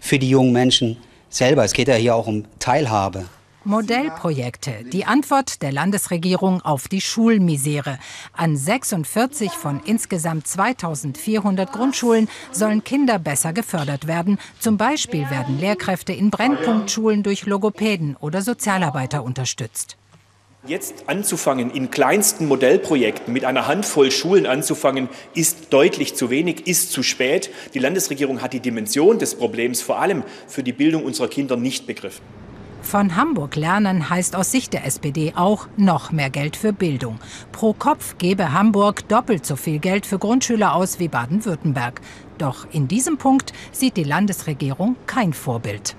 für 0.00 0.18
die 0.18 0.30
jungen 0.30 0.52
Menschen 0.52 0.96
selber. 1.28 1.64
Es 1.64 1.72
geht 1.72 1.88
ja 1.88 1.94
hier 1.94 2.16
auch 2.16 2.26
um 2.26 2.44
Teilhabe. 2.58 3.26
Modellprojekte, 3.64 4.84
die 4.90 5.04
Antwort 5.04 5.60
der 5.60 5.70
Landesregierung 5.70 6.62
auf 6.62 6.88
die 6.88 7.02
Schulmisere. 7.02 7.98
An 8.32 8.56
46 8.56 9.50
von 9.50 9.82
insgesamt 9.84 10.46
2400 10.46 11.70
Grundschulen 11.70 12.28
sollen 12.52 12.82
Kinder 12.84 13.18
besser 13.18 13.52
gefördert 13.52 14.06
werden. 14.06 14.38
Zum 14.58 14.78
Beispiel 14.78 15.28
werden 15.28 15.60
Lehrkräfte 15.60 16.14
in 16.14 16.30
Brennpunktschulen 16.30 17.22
durch 17.22 17.44
Logopäden 17.44 18.16
oder 18.16 18.40
Sozialarbeiter 18.40 19.22
unterstützt. 19.22 19.98
Jetzt 20.66 21.04
anzufangen, 21.06 21.70
in 21.70 21.90
kleinsten 21.90 22.46
Modellprojekten 22.46 23.32
mit 23.32 23.46
einer 23.46 23.66
Handvoll 23.66 24.10
Schulen 24.10 24.44
anzufangen, 24.44 25.08
ist 25.34 25.72
deutlich 25.72 26.14
zu 26.16 26.28
wenig, 26.28 26.66
ist 26.66 26.92
zu 26.92 27.02
spät. 27.02 27.50
Die 27.72 27.78
Landesregierung 27.78 28.42
hat 28.42 28.52
die 28.52 28.60
Dimension 28.60 29.18
des 29.18 29.36
Problems 29.36 29.80
vor 29.80 30.00
allem 30.00 30.22
für 30.46 30.62
die 30.62 30.74
Bildung 30.74 31.04
unserer 31.04 31.28
Kinder 31.28 31.56
nicht 31.56 31.86
begriffen. 31.86 32.20
Von 32.82 33.16
Hamburg 33.16 33.56
lernen 33.56 34.10
heißt 34.10 34.36
aus 34.36 34.52
Sicht 34.52 34.74
der 34.74 34.84
SPD 34.84 35.32
auch 35.34 35.66
noch 35.78 36.12
mehr 36.12 36.28
Geld 36.28 36.56
für 36.56 36.74
Bildung. 36.74 37.18
Pro 37.52 37.72
Kopf 37.72 38.16
gebe 38.18 38.52
Hamburg 38.52 39.08
doppelt 39.08 39.46
so 39.46 39.56
viel 39.56 39.78
Geld 39.78 40.04
für 40.04 40.18
Grundschüler 40.18 40.74
aus 40.74 40.98
wie 40.98 41.08
Baden-Württemberg. 41.08 42.02
Doch 42.36 42.66
in 42.70 42.86
diesem 42.86 43.16
Punkt 43.16 43.54
sieht 43.72 43.96
die 43.96 44.04
Landesregierung 44.04 44.96
kein 45.06 45.32
Vorbild. 45.32 45.96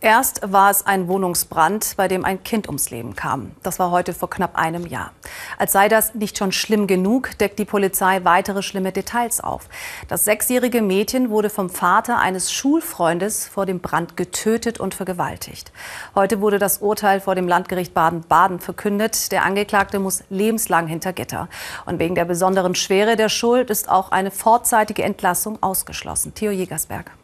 Erst 0.00 0.52
war 0.52 0.70
es 0.70 0.86
ein 0.86 1.08
Wohnungsbrand, 1.08 1.94
bei 1.96 2.06
dem 2.06 2.24
ein 2.24 2.44
Kind 2.44 2.68
ums 2.68 2.90
Leben 2.90 3.16
kam. 3.16 3.50
Das 3.64 3.80
war 3.80 3.90
heute 3.90 4.14
vor 4.14 4.30
knapp 4.30 4.54
einem 4.54 4.86
Jahr. 4.86 5.10
Als 5.58 5.72
sei 5.72 5.88
das 5.88 6.14
nicht 6.14 6.38
schon 6.38 6.52
schlimm 6.52 6.86
genug, 6.86 7.36
deckt 7.38 7.58
die 7.58 7.64
Polizei 7.64 8.20
weitere 8.22 8.62
schlimme 8.62 8.92
Details 8.92 9.40
auf. 9.40 9.68
Das 10.06 10.24
sechsjährige 10.24 10.82
Mädchen 10.82 11.30
wurde 11.30 11.50
vom 11.50 11.68
Vater 11.68 12.20
eines 12.20 12.52
Schulfreundes 12.52 13.48
vor 13.48 13.66
dem 13.66 13.80
Brand 13.80 14.16
getötet 14.16 14.78
und 14.78 14.94
vergewaltigt. 14.94 15.72
Heute 16.14 16.40
wurde 16.40 16.60
das 16.60 16.78
Urteil 16.78 17.20
vor 17.20 17.34
dem 17.34 17.48
Landgericht 17.48 17.92
Baden-Baden 17.92 18.60
verkündet. 18.60 19.32
Der 19.32 19.44
Angeklagte 19.44 19.98
muss 19.98 20.22
lebenslang 20.30 20.86
hinter 20.86 21.12
Gitter. 21.12 21.48
Und 21.86 21.98
wegen 21.98 22.14
der 22.14 22.24
besonderen 22.24 22.76
Schwere 22.76 23.16
der 23.16 23.28
Schuld 23.28 23.68
ist 23.68 23.88
auch 23.88 24.12
eine 24.12 24.30
vorzeitige 24.30 25.02
Entlassung 25.02 25.60
ausgeschlossen. 25.60 26.34
Theo 26.34 26.52
Jägersberg. 26.52 27.17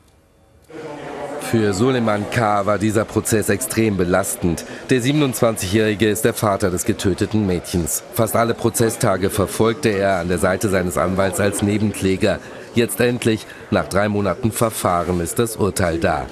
Für 1.51 1.73
Suleiman 1.73 2.29
K. 2.31 2.67
war 2.67 2.79
dieser 2.79 3.05
Prozess 3.05 3.49
extrem 3.49 3.97
belastend. 3.97 4.65
Der 4.91 5.01
27-Jährige 5.01 6.09
ist 6.09 6.25
der 6.25 6.35
Vater 6.35 6.71
des 6.71 6.85
getöteten 6.85 7.47
Mädchens. 7.47 8.03
Fast 8.13 8.35
alle 8.35 8.55
Prozesstage 8.55 9.31
verfolgte 9.31 9.91
er 9.91 10.17
an 10.17 10.29
der 10.29 10.39
Seite 10.39 10.69
seines 10.69 10.99
Anwalts 10.99 11.39
als 11.39 11.63
Nebenkläger. 11.63 12.41
Jetzt 12.75 12.99
endlich, 12.99 13.47
nach 13.71 13.87
drei 13.89 14.09
Monaten 14.09 14.51
Verfahren, 14.51 15.21
ist 15.21 15.39
das 15.39 15.57
Urteil 15.57 15.99
da. 15.99 16.27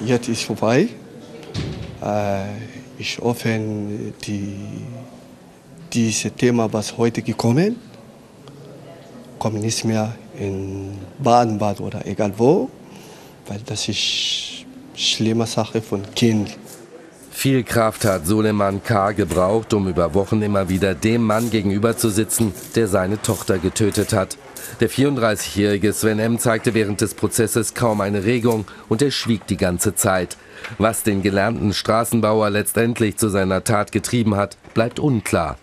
Jetzt 0.00 0.28
ist 0.28 0.44
vorbei. 0.44 0.88
Äh, 2.02 2.44
ich 2.96 3.18
hoffe, 3.18 3.60
die, 4.26 4.56
dieses 5.92 6.32
Thema, 6.34 6.72
was 6.72 6.96
heute 6.96 7.20
gekommen, 7.20 7.76
kommt 9.38 9.60
nicht 9.60 9.84
mehr 9.84 10.14
in 10.38 10.96
Baden-Bad 11.18 11.80
oder 11.80 12.06
egal 12.06 12.32
wo, 12.38 12.70
weil 13.46 13.60
das 13.66 13.88
ist 13.88 14.64
schlimme 14.94 15.46
Sache 15.46 15.82
von 15.82 16.02
Kind. 16.14 16.56
Viel 17.30 17.64
Kraft 17.64 18.04
hat 18.04 18.26
Suleiman 18.26 18.82
K. 18.84 19.12
gebraucht, 19.12 19.74
um 19.74 19.88
über 19.88 20.14
Wochen 20.14 20.42
immer 20.42 20.68
wieder 20.68 20.94
dem 20.94 21.22
Mann 21.22 21.50
gegenüber 21.50 21.96
zu 21.96 22.10
sitzen, 22.10 22.52
der 22.76 22.86
seine 22.86 23.20
Tochter 23.20 23.58
getötet 23.58 24.12
hat. 24.12 24.36
Der 24.80 24.90
34-jährige 24.90 25.92
Sven 25.92 26.18
M. 26.18 26.38
zeigte 26.38 26.74
während 26.74 27.00
des 27.00 27.14
Prozesses 27.14 27.74
kaum 27.74 28.00
eine 28.00 28.24
Regung 28.24 28.66
und 28.88 29.02
er 29.02 29.10
schwieg 29.10 29.46
die 29.46 29.56
ganze 29.56 29.94
Zeit. 29.94 30.36
Was 30.78 31.02
den 31.02 31.22
gelernten 31.22 31.72
Straßenbauer 31.72 32.50
letztendlich 32.50 33.16
zu 33.16 33.28
seiner 33.28 33.64
Tat 33.64 33.92
getrieben 33.92 34.36
hat, 34.36 34.56
bleibt 34.74 35.00
unklar. 35.00 35.56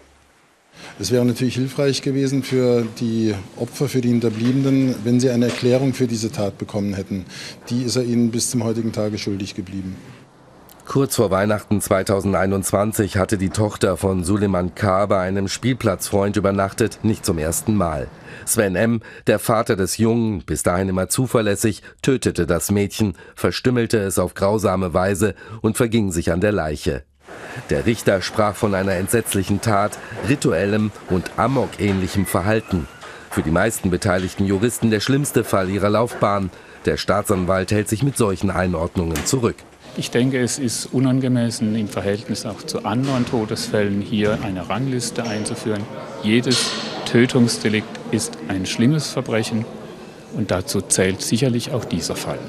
Es 1.01 1.11
wäre 1.11 1.23
natürlich 1.23 1.55
hilfreich 1.55 2.01
gewesen 2.01 2.43
für 2.43 2.85
die 2.99 3.33
Opfer, 3.55 3.87
für 3.87 4.01
die 4.01 4.09
Hinterbliebenen, 4.09 4.95
wenn 5.05 5.21
sie 5.21 5.29
eine 5.29 5.45
Erklärung 5.45 5.93
für 5.93 6.07
diese 6.07 6.29
Tat 6.29 6.57
bekommen 6.57 6.93
hätten. 6.93 7.25
Die 7.69 7.83
ist 7.83 7.95
er 7.95 8.03
ihnen 8.03 8.31
bis 8.31 8.49
zum 8.49 8.65
heutigen 8.65 8.91
Tage 8.91 9.17
schuldig 9.17 9.55
geblieben. 9.55 9.95
Kurz 10.85 11.15
vor 11.15 11.31
Weihnachten 11.31 11.79
2021 11.79 13.15
hatte 13.15 13.37
die 13.37 13.49
Tochter 13.49 13.95
von 13.95 14.25
Suleiman 14.25 14.75
K. 14.75 15.05
bei 15.05 15.21
einem 15.21 15.47
Spielplatzfreund 15.47 16.35
übernachtet, 16.35 16.99
nicht 17.03 17.25
zum 17.25 17.37
ersten 17.37 17.75
Mal. 17.75 18.07
Sven 18.45 18.75
M., 18.75 19.01
der 19.27 19.39
Vater 19.39 19.77
des 19.77 19.97
Jungen, 19.97 20.43
bis 20.43 20.63
dahin 20.63 20.89
immer 20.89 21.07
zuverlässig, 21.07 21.81
tötete 22.01 22.45
das 22.45 22.71
Mädchen, 22.71 23.13
verstümmelte 23.35 23.99
es 23.99 24.19
auf 24.19 24.33
grausame 24.33 24.93
Weise 24.93 25.35
und 25.61 25.77
verging 25.77 26.11
sich 26.11 26.31
an 26.33 26.41
der 26.41 26.51
Leiche. 26.51 27.03
Der 27.69 27.85
Richter 27.85 28.21
sprach 28.21 28.55
von 28.55 28.73
einer 28.73 28.93
entsetzlichen 28.93 29.61
Tat, 29.61 29.97
rituellem 30.27 30.91
und 31.09 31.31
Amok-ähnlichem 31.37 32.25
Verhalten. 32.25 32.87
Für 33.29 33.43
die 33.43 33.51
meisten 33.51 33.89
beteiligten 33.89 34.45
Juristen 34.45 34.89
der 34.89 34.99
schlimmste 34.99 35.43
Fall 35.43 35.69
ihrer 35.69 35.89
Laufbahn. 35.89 36.49
Der 36.85 36.97
Staatsanwalt 36.97 37.71
hält 37.71 37.89
sich 37.89 38.03
mit 38.03 38.17
solchen 38.17 38.49
Einordnungen 38.49 39.25
zurück. 39.25 39.57
Ich 39.97 40.11
denke, 40.11 40.41
es 40.41 40.59
ist 40.59 40.87
unangemessen 40.93 41.75
im 41.75 41.87
Verhältnis 41.87 42.45
auch 42.45 42.63
zu 42.63 42.85
anderen 42.85 43.25
Todesfällen 43.25 44.01
hier 44.01 44.39
eine 44.43 44.69
Rangliste 44.69 45.23
einzuführen. 45.23 45.83
Jedes 46.23 46.71
Tötungsdelikt 47.05 47.99
ist 48.11 48.37
ein 48.47 48.65
schlimmes 48.65 49.09
Verbrechen 49.09 49.65
und 50.35 50.51
dazu 50.51 50.81
zählt 50.81 51.21
sicherlich 51.21 51.71
auch 51.71 51.85
dieser 51.85 52.15
Fall. 52.15 52.39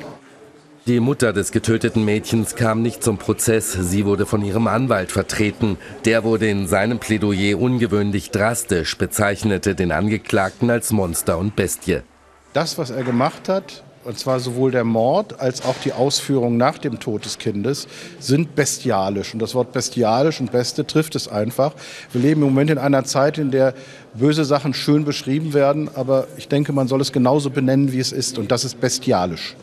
Die 0.86 0.98
Mutter 0.98 1.34
des 1.34 1.52
getöteten 1.52 2.06
Mädchens 2.06 2.54
kam 2.54 2.80
nicht 2.80 3.04
zum 3.04 3.18
Prozess. 3.18 3.72
Sie 3.72 4.06
wurde 4.06 4.24
von 4.24 4.42
ihrem 4.42 4.66
Anwalt 4.66 5.12
vertreten. 5.12 5.76
Der 6.06 6.24
wurde 6.24 6.48
in 6.48 6.66
seinem 6.66 6.98
Plädoyer 6.98 7.60
ungewöhnlich 7.60 8.30
drastisch, 8.30 8.96
bezeichnete 8.96 9.74
den 9.74 9.92
Angeklagten 9.92 10.70
als 10.70 10.90
Monster 10.90 11.36
und 11.36 11.54
Bestie. 11.54 12.00
Das, 12.54 12.78
was 12.78 12.88
er 12.88 13.04
gemacht 13.04 13.50
hat, 13.50 13.84
und 14.04 14.18
zwar 14.18 14.40
sowohl 14.40 14.70
der 14.70 14.84
Mord 14.84 15.38
als 15.38 15.62
auch 15.66 15.76
die 15.84 15.92
Ausführung 15.92 16.56
nach 16.56 16.78
dem 16.78 16.98
Tod 16.98 17.26
des 17.26 17.36
Kindes, 17.36 17.86
sind 18.18 18.54
bestialisch. 18.54 19.34
Und 19.34 19.40
das 19.40 19.54
Wort 19.54 19.72
bestialisch 19.72 20.40
und 20.40 20.50
Beste 20.50 20.86
trifft 20.86 21.14
es 21.14 21.28
einfach. 21.28 21.74
Wir 22.10 22.22
leben 22.22 22.40
im 22.40 22.48
Moment 22.48 22.70
in 22.70 22.78
einer 22.78 23.04
Zeit, 23.04 23.36
in 23.36 23.50
der 23.50 23.74
böse 24.14 24.46
Sachen 24.46 24.72
schön 24.72 25.04
beschrieben 25.04 25.52
werden, 25.52 25.90
aber 25.94 26.26
ich 26.38 26.48
denke, 26.48 26.72
man 26.72 26.88
soll 26.88 27.02
es 27.02 27.12
genauso 27.12 27.50
benennen, 27.50 27.92
wie 27.92 28.00
es 28.00 28.12
ist. 28.12 28.38
Und 28.38 28.50
das 28.50 28.64
ist 28.64 28.80
bestialisch. 28.80 29.54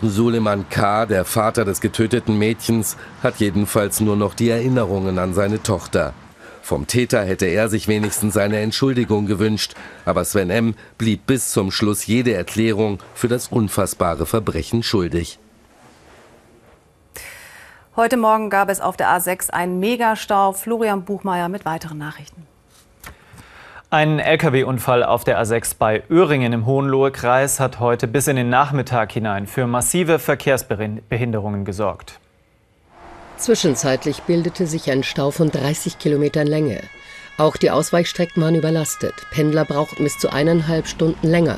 Suleiman 0.00 0.68
K., 0.68 1.06
der 1.06 1.24
Vater 1.24 1.64
des 1.64 1.80
getöteten 1.80 2.38
Mädchens, 2.38 2.96
hat 3.22 3.36
jedenfalls 3.38 4.00
nur 4.00 4.14
noch 4.14 4.34
die 4.34 4.48
Erinnerungen 4.48 5.18
an 5.18 5.34
seine 5.34 5.62
Tochter. 5.62 6.14
Vom 6.62 6.86
Täter 6.86 7.24
hätte 7.24 7.46
er 7.46 7.68
sich 7.68 7.88
wenigstens 7.88 8.36
eine 8.36 8.58
Entschuldigung 8.58 9.26
gewünscht, 9.26 9.74
aber 10.04 10.24
Sven 10.24 10.50
M. 10.50 10.74
blieb 10.98 11.26
bis 11.26 11.50
zum 11.50 11.72
Schluss 11.72 12.06
jede 12.06 12.34
Erklärung 12.34 12.98
für 13.14 13.26
das 13.26 13.48
unfassbare 13.48 14.26
Verbrechen 14.26 14.82
schuldig. 14.82 15.38
Heute 17.96 18.16
Morgen 18.16 18.50
gab 18.50 18.68
es 18.68 18.80
auf 18.80 18.96
der 18.96 19.08
A6 19.08 19.50
einen 19.50 19.80
Megastau. 19.80 20.52
Florian 20.52 21.04
Buchmeier 21.04 21.48
mit 21.48 21.64
weiteren 21.64 21.98
Nachrichten. 21.98 22.46
Ein 23.90 24.18
Lkw-Unfall 24.18 25.02
auf 25.02 25.24
der 25.24 25.42
A6 25.42 25.76
bei 25.78 26.02
Öhringen 26.10 26.52
im 26.52 26.66
Hohenlohe-Kreis 26.66 27.58
hat 27.58 27.80
heute 27.80 28.06
bis 28.06 28.26
in 28.26 28.36
den 28.36 28.50
Nachmittag 28.50 29.12
hinein 29.12 29.46
für 29.46 29.66
massive 29.66 30.18
Verkehrsbehinderungen 30.18 31.64
gesorgt. 31.64 32.20
Zwischenzeitlich 33.38 34.20
bildete 34.24 34.66
sich 34.66 34.90
ein 34.90 35.04
Stau 35.04 35.30
von 35.30 35.50
30 35.50 35.98
Kilometern 35.98 36.46
Länge. 36.46 36.82
Auch 37.38 37.56
die 37.56 37.70
Ausweichstrecken 37.70 38.42
waren 38.42 38.56
überlastet. 38.56 39.14
Pendler 39.30 39.64
brauchten 39.64 40.04
bis 40.04 40.18
zu 40.18 40.30
eineinhalb 40.30 40.86
Stunden 40.86 41.26
länger. 41.26 41.56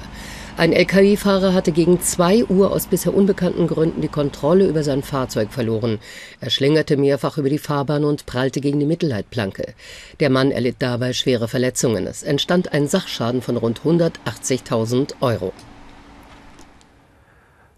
Ein 0.56 0.72
Lkw-Fahrer 0.72 1.54
hatte 1.54 1.72
gegen 1.72 2.00
2 2.02 2.44
Uhr 2.46 2.70
aus 2.72 2.86
bisher 2.86 3.14
unbekannten 3.14 3.66
Gründen 3.66 4.02
die 4.02 4.08
Kontrolle 4.08 4.66
über 4.66 4.82
sein 4.82 5.02
Fahrzeug 5.02 5.52
verloren. 5.52 5.98
Er 6.40 6.50
schlingerte 6.50 6.96
mehrfach 6.96 7.38
über 7.38 7.48
die 7.48 7.58
Fahrbahn 7.58 8.04
und 8.04 8.26
prallte 8.26 8.60
gegen 8.60 8.80
die 8.80 8.86
Mittelleitplanke. 8.86 9.74
Der 10.18 10.28
Mann 10.28 10.50
erlitt 10.50 10.76
dabei 10.80 11.12
schwere 11.12 11.48
Verletzungen. 11.48 12.06
Es 12.06 12.22
entstand 12.22 12.72
ein 12.72 12.88
Sachschaden 12.88 13.42
von 13.42 13.56
rund 13.56 13.80
180.000 13.80 15.14
Euro. 15.20 15.52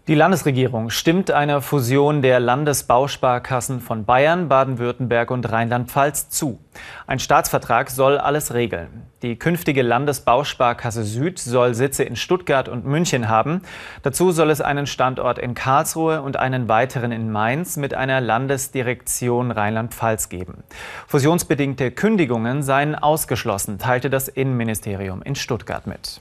Die 0.09 0.15
Landesregierung 0.15 0.89
stimmt 0.89 1.31
einer 1.31 1.61
Fusion 1.61 2.21
der 2.21 2.41
Landesbausparkassen 2.41 3.79
von 3.79 4.03
Bayern, 4.03 4.49
Baden-Württemberg 4.49 5.31
und 5.31 5.49
Rheinland-Pfalz 5.49 6.27
zu. 6.27 6.59
Ein 7.07 7.19
Staatsvertrag 7.19 7.89
soll 7.89 8.17
alles 8.17 8.53
regeln. 8.53 9.03
Die 9.21 9.37
künftige 9.37 9.81
Landesbausparkasse 9.81 11.05
Süd 11.05 11.39
soll 11.39 11.73
Sitze 11.73 12.03
in 12.03 12.17
Stuttgart 12.17 12.67
und 12.67 12.85
München 12.85 13.29
haben. 13.29 13.61
Dazu 14.01 14.33
soll 14.33 14.49
es 14.49 14.59
einen 14.59 14.87
Standort 14.87 15.39
in 15.39 15.53
Karlsruhe 15.53 16.21
und 16.21 16.35
einen 16.35 16.67
weiteren 16.67 17.13
in 17.13 17.31
Mainz 17.31 17.77
mit 17.77 17.93
einer 17.93 18.19
Landesdirektion 18.19 19.51
Rheinland-Pfalz 19.51 20.27
geben. 20.27 20.65
Fusionsbedingte 21.07 21.91
Kündigungen 21.91 22.61
seien 22.61 22.95
ausgeschlossen, 22.95 23.79
teilte 23.79 24.09
das 24.09 24.27
Innenministerium 24.27 25.21
in 25.21 25.35
Stuttgart 25.35 25.87
mit. 25.87 26.19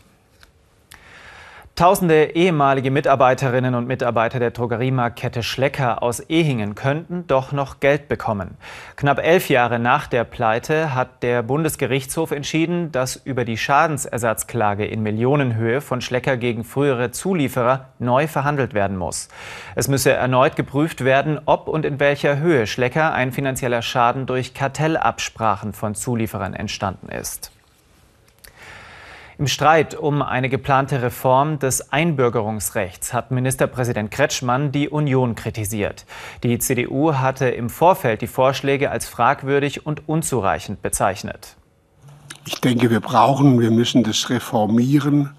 Tausende 1.74 2.34
ehemalige 2.34 2.90
Mitarbeiterinnen 2.90 3.74
und 3.74 3.86
Mitarbeiter 3.86 4.38
der 4.38 4.50
Drogeriemarktkette 4.50 5.42
Schlecker 5.42 6.02
aus 6.02 6.20
Ehingen 6.20 6.74
könnten 6.74 7.26
doch 7.26 7.52
noch 7.52 7.80
Geld 7.80 8.08
bekommen. 8.08 8.58
Knapp 8.94 9.18
elf 9.18 9.48
Jahre 9.48 9.78
nach 9.78 10.06
der 10.06 10.24
Pleite 10.24 10.94
hat 10.94 11.22
der 11.22 11.42
Bundesgerichtshof 11.42 12.30
entschieden, 12.30 12.92
dass 12.92 13.16
über 13.16 13.46
die 13.46 13.56
Schadensersatzklage 13.56 14.84
in 14.84 15.02
Millionenhöhe 15.02 15.80
von 15.80 16.02
Schlecker 16.02 16.36
gegen 16.36 16.62
frühere 16.62 17.10
Zulieferer 17.10 17.88
neu 17.98 18.26
verhandelt 18.26 18.74
werden 18.74 18.98
muss. 18.98 19.28
Es 19.74 19.88
müsse 19.88 20.12
erneut 20.12 20.56
geprüft 20.56 21.04
werden, 21.04 21.40
ob 21.46 21.68
und 21.68 21.86
in 21.86 21.98
welcher 21.98 22.38
Höhe 22.38 22.66
Schlecker 22.66 23.14
ein 23.14 23.32
finanzieller 23.32 23.80
Schaden 23.80 24.26
durch 24.26 24.52
Kartellabsprachen 24.52 25.72
von 25.72 25.94
Zulieferern 25.94 26.52
entstanden 26.52 27.08
ist. 27.08 27.51
Im 29.38 29.46
Streit 29.46 29.94
um 29.94 30.20
eine 30.20 30.50
geplante 30.50 31.00
Reform 31.00 31.58
des 31.58 31.90
Einbürgerungsrechts 31.90 33.14
hat 33.14 33.30
Ministerpräsident 33.30 34.10
Kretschmann 34.10 34.72
die 34.72 34.90
Union 34.90 35.34
kritisiert. 35.34 36.04
Die 36.42 36.58
CDU 36.58 37.14
hatte 37.14 37.48
im 37.48 37.70
Vorfeld 37.70 38.20
die 38.20 38.26
Vorschläge 38.26 38.90
als 38.90 39.08
fragwürdig 39.08 39.86
und 39.86 40.06
unzureichend 40.06 40.82
bezeichnet. 40.82 41.56
Ich 42.44 42.60
denke, 42.60 42.90
wir 42.90 43.00
brauchen, 43.00 43.58
wir 43.58 43.70
müssen 43.70 44.04
das 44.04 44.28
reformieren. 44.28 45.30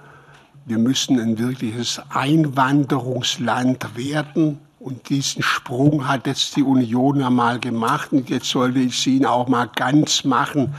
Wir 0.66 0.80
müssen 0.80 1.20
ein 1.20 1.38
wirkliches 1.38 2.02
Einwanderungsland 2.10 3.96
werden. 3.96 4.60
Und 4.80 5.08
diesen 5.10 5.44
Sprung 5.44 6.08
hat 6.08 6.26
jetzt 6.26 6.56
die 6.56 6.64
Union 6.64 7.20
ja 7.20 7.30
mal 7.30 7.60
gemacht. 7.60 8.12
Und 8.12 8.30
jetzt 8.30 8.50
sollte 8.50 8.90
sie 8.90 9.18
ihn 9.18 9.26
auch 9.28 9.48
mal 9.48 9.70
ganz 9.76 10.24
machen 10.24 10.74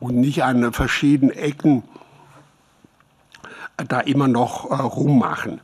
und 0.00 0.16
nicht 0.16 0.44
an 0.44 0.70
verschiedenen 0.72 1.34
Ecken 1.34 1.82
da 3.86 4.00
immer 4.00 4.28
noch 4.28 4.70
äh, 4.70 4.74
rummachen. 4.74 5.60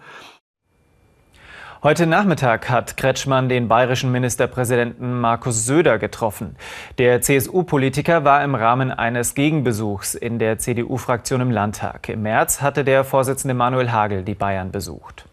Heute 1.82 2.06
Nachmittag 2.06 2.70
hat 2.70 2.96
Kretschmann 2.96 3.50
den 3.50 3.68
bayerischen 3.68 4.10
Ministerpräsidenten 4.10 5.20
Markus 5.20 5.66
Söder 5.66 5.98
getroffen. 5.98 6.56
Der 6.96 7.20
CSU-Politiker 7.20 8.24
war 8.24 8.42
im 8.42 8.54
Rahmen 8.54 8.90
eines 8.90 9.34
Gegenbesuchs 9.34 10.14
in 10.14 10.38
der 10.38 10.58
CDU-Fraktion 10.58 11.42
im 11.42 11.50
Landtag. 11.50 12.08
Im 12.08 12.22
März 12.22 12.62
hatte 12.62 12.84
der 12.84 13.04
Vorsitzende 13.04 13.52
Manuel 13.52 13.92
Hagel 13.92 14.22
die 14.22 14.34
Bayern 14.34 14.70
besucht. 14.70 15.26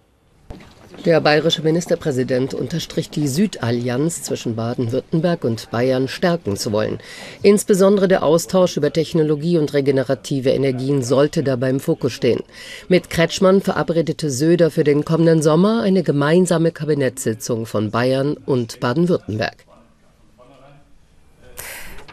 Der 1.06 1.20
bayerische 1.20 1.64
Ministerpräsident 1.64 2.54
unterstrich 2.54 3.10
die 3.10 3.28
Südallianz 3.28 4.22
zwischen 4.22 4.56
Baden-Württemberg 4.56 5.44
und 5.44 5.72
Bayern 5.72 6.08
stärken 6.08 6.58
zu 6.58 6.72
wollen. 6.72 7.00
Insbesondere 7.42 8.08
der 8.08 8.22
Austausch 8.22 8.78
über 8.78 8.94
Technologie 8.94 9.58
und 9.58 9.74
regenerative 9.74 10.52
Energien 10.52 11.02
sollte 11.02 11.42
dabei 11.42 11.72
im 11.72 11.80
Fokus 11.80 12.14
stehen. 12.14 12.44
Mit 12.88 13.10
Kretschmann 13.10 13.62
verabredete 13.62 14.30
Söder 14.30 14.70
für 14.70 14.84
den 14.84 15.04
kommenden 15.04 15.42
Sommer 15.42 15.82
eine 15.82 16.04
gemeinsame 16.04 16.72
Kabinettssitzung 16.72 17.66
von 17.66 17.90
Bayern 17.90 18.38
und 18.38 18.80
Baden-Württemberg. 18.80 19.66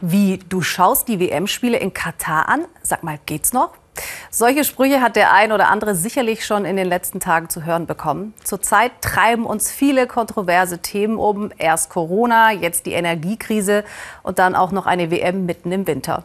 Wie, 0.00 0.38
du 0.48 0.62
schaust 0.62 1.08
die 1.08 1.20
WM-Spiele 1.20 1.78
in 1.78 1.92
Katar 1.92 2.48
an? 2.48 2.64
Sag 2.82 3.02
mal, 3.02 3.18
geht's 3.26 3.52
noch? 3.52 3.74
Solche 4.30 4.64
Sprüche 4.64 5.00
hat 5.00 5.16
der 5.16 5.32
ein 5.32 5.52
oder 5.52 5.68
andere 5.68 5.94
sicherlich 5.94 6.44
schon 6.44 6.64
in 6.64 6.76
den 6.76 6.86
letzten 6.86 7.20
Tagen 7.20 7.48
zu 7.48 7.64
hören 7.64 7.86
bekommen. 7.86 8.34
Zurzeit 8.44 8.92
treiben 9.00 9.46
uns 9.46 9.70
viele 9.70 10.06
kontroverse 10.06 10.78
Themen 10.78 11.16
um. 11.16 11.50
Erst 11.58 11.90
Corona, 11.90 12.52
jetzt 12.52 12.86
die 12.86 12.92
Energiekrise 12.92 13.84
und 14.22 14.38
dann 14.38 14.54
auch 14.54 14.70
noch 14.70 14.86
eine 14.86 15.10
WM 15.10 15.46
mitten 15.46 15.72
im 15.72 15.86
Winter. 15.86 16.24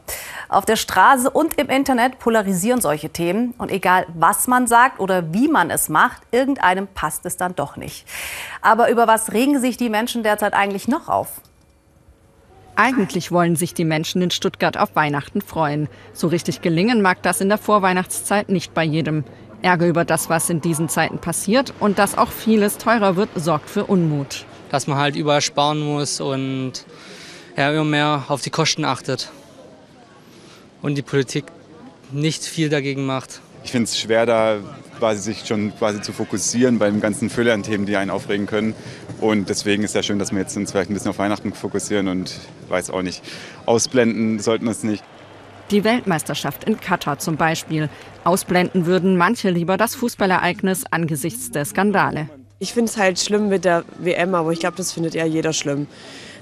Auf 0.50 0.66
der 0.66 0.76
Straße 0.76 1.30
und 1.30 1.58
im 1.60 1.70
Internet 1.70 2.20
polarisieren 2.20 2.82
solche 2.82 3.10
Themen. 3.10 3.54
Und 3.58 3.72
egal, 3.72 4.06
was 4.14 4.48
man 4.48 4.68
sagt 4.68 5.00
oder 5.00 5.34
wie 5.34 5.48
man 5.48 5.70
es 5.70 5.90
macht, 5.90 6.22
irgendeinem 6.32 6.88
passt 6.88 7.26
es 7.26 7.38
dann 7.38 7.56
doch 7.56 7.78
nicht. 7.78 8.06
Aber 8.62 8.90
über 8.90 9.08
was 9.08 9.32
regen 9.32 9.60
sich 9.60 9.78
die 9.78 9.90
Menschen 9.90 10.24
derzeit 10.24 10.54
eigentlich 10.54 10.88
noch 10.88 11.08
auf? 11.08 11.42
Eigentlich 12.76 13.32
wollen 13.32 13.56
sich 13.56 13.74
die 13.74 13.86
Menschen 13.86 14.22
in 14.22 14.32
Stuttgart 14.32 14.78
auf 14.78 14.96
Weihnachten 14.96 15.42
freuen. 15.42 15.88
So 16.14 16.28
richtig 16.28 16.62
gelingen 16.62 17.02
mag 17.02 17.22
das 17.22 17.40
in 17.40 17.50
der 17.50 17.60
Vorweihnachtszeit 17.60 18.50
nicht 18.50 18.74
bei 18.74 18.84
jedem. 18.84 19.24
Ärger 19.62 19.88
über 19.88 20.06
das, 20.06 20.30
was 20.30 20.50
in 20.50 20.60
diesen 20.60 20.90
Zeiten 20.90 21.20
passiert 21.20 21.74
und 21.80 21.98
dass 21.98 22.18
auch 22.18 22.32
vieles 22.32 22.78
teurer 22.78 23.16
wird, 23.16 23.30
sorgt 23.36 23.70
für 23.70 23.86
Unmut. 23.86 24.46
Dass 24.70 24.88
man 24.88 24.98
halt 24.98 25.16
überall 25.16 25.42
sparen 25.42 25.80
muss 25.80 26.20
und 26.20 26.86
ja, 27.56 27.72
immer 27.72 27.84
mehr 27.84 28.26
auf 28.28 28.42
die 28.42 28.50
Kosten 28.50 28.84
achtet. 28.84 29.32
Und 30.82 30.96
die 30.96 31.02
Politik 31.02 31.46
nicht 32.12 32.44
viel 32.44 32.70
dagegen 32.70 33.06
macht. 33.06 33.40
Ich 33.64 33.72
finde 33.72 33.86
es 33.86 33.98
schwer, 33.98 34.26
da 34.26 34.58
quasi 35.00 35.22
sich 35.22 35.46
schon 35.46 35.76
quasi 35.78 36.02
zu 36.02 36.14
fokussieren 36.14 36.80
bei 36.80 36.90
dem 36.90 37.02
ganzen 37.02 37.30
Fülle 37.30 37.54
an 37.54 37.64
Themen, 37.64 37.86
die 37.86 37.98
einen 37.98 38.12
aufregen 38.12 38.46
können. 38.46 38.76
Und 39.20 39.50
deswegen 39.50 39.84
ist 39.84 39.92
es 39.92 39.96
ja 39.96 40.04
schön, 40.04 40.20
dass 40.20 40.32
wir 40.32 40.40
jetzt 40.40 40.56
uns 40.58 40.72
vielleicht 40.72 40.90
ein 40.90 40.94
bisschen 40.94 41.10
auf 41.10 41.18
Weihnachten 41.18 41.54
fokussieren 41.54 42.08
und 42.08 42.34
weiß 42.70 42.90
auch 42.90 43.02
nicht, 43.02 43.24
ausblenden 43.66 44.40
sollten 44.40 44.66
wir 44.66 44.72
es 44.72 44.84
nicht. 44.84 45.04
Die 45.72 45.84
Weltmeisterschaft 45.84 46.66
in 46.66 46.80
Katar 46.80 47.20
zum 47.20 47.38
Beispiel. 47.38 47.90
Ausblenden 48.24 48.86
würden 48.86 49.18
manche 49.18 49.50
lieber 49.50 49.78
das 49.78 49.96
Fußballereignis 49.96 50.86
angesichts 50.92 51.52
der 51.52 51.66
Skandale. 51.66 52.30
Ich 52.60 52.74
finde 52.74 52.92
es 52.92 52.98
halt 52.98 53.20
schlimm 53.20 53.50
mit 53.50 53.66
der 53.66 53.84
WM, 53.98 54.36
aber 54.36 54.52
ich 54.52 54.60
glaube, 54.60 54.78
das 54.78 54.92
findet 54.92 55.16
ja 55.16 55.26
jeder 55.26 55.52
schlimm, 55.52 55.88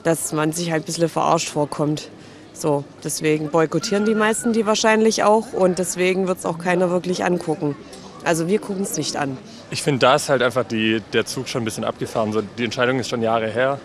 dass 0.03 0.33
man 0.33 0.51
sich 0.51 0.71
halt 0.71 0.83
ein 0.83 0.85
bisschen 0.85 1.09
verarscht 1.09 1.49
vorkommt. 1.49 2.09
So, 2.53 2.83
deswegen 3.03 3.49
boykottieren 3.49 4.05
die 4.05 4.15
meisten 4.15 4.53
die 4.53 4.65
wahrscheinlich 4.65 5.23
auch 5.23 5.53
und 5.53 5.79
deswegen 5.79 6.27
wird 6.27 6.39
es 6.39 6.45
auch 6.45 6.57
keiner 6.57 6.89
wirklich 6.89 7.23
angucken. 7.23 7.75
Also 8.23 8.47
wir 8.47 8.59
gucken 8.59 8.83
es 8.83 8.97
nicht 8.97 9.15
an. 9.15 9.37
Ich 9.71 9.81
finde, 9.81 9.99
da 9.99 10.15
ist 10.15 10.29
halt 10.29 10.43
einfach 10.43 10.63
die, 10.63 11.01
der 11.13 11.25
Zug 11.25 11.47
schon 11.47 11.63
ein 11.63 11.65
bisschen 11.65 11.83
abgefahren. 11.83 12.33
So, 12.33 12.41
die 12.41 12.65
Entscheidung 12.65 12.99
ist 12.99 13.09
schon 13.09 13.21
Jahre 13.21 13.47
her. 13.47 13.79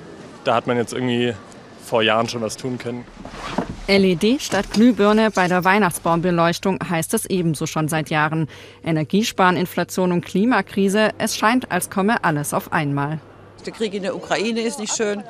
Da 0.44 0.54
hat 0.54 0.66
man 0.66 0.76
jetzt 0.76 0.92
irgendwie 0.92 1.34
vor 1.84 2.02
Jahren 2.02 2.28
schon 2.28 2.42
was 2.42 2.56
tun 2.56 2.78
können. 2.78 3.04
LED 3.88 4.42
statt 4.42 4.72
Glühbirne 4.72 5.30
bei 5.30 5.46
der 5.46 5.64
Weihnachtsbaumbeleuchtung 5.64 6.80
heißt 6.88 7.14
es 7.14 7.24
ebenso 7.26 7.66
schon 7.66 7.86
seit 7.86 8.10
Jahren. 8.10 8.48
Energiesparen, 8.84 9.56
Inflation 9.56 10.10
und 10.10 10.24
Klimakrise, 10.24 11.10
es 11.18 11.36
scheint, 11.36 11.70
als 11.70 11.88
komme 11.88 12.24
alles 12.24 12.52
auf 12.52 12.72
einmal. 12.72 13.20
Der 13.64 13.72
Krieg 13.72 13.94
in 13.94 14.02
der 14.02 14.16
Ukraine 14.16 14.60
ist 14.60 14.80
nicht 14.80 14.94
schön. 14.94 15.22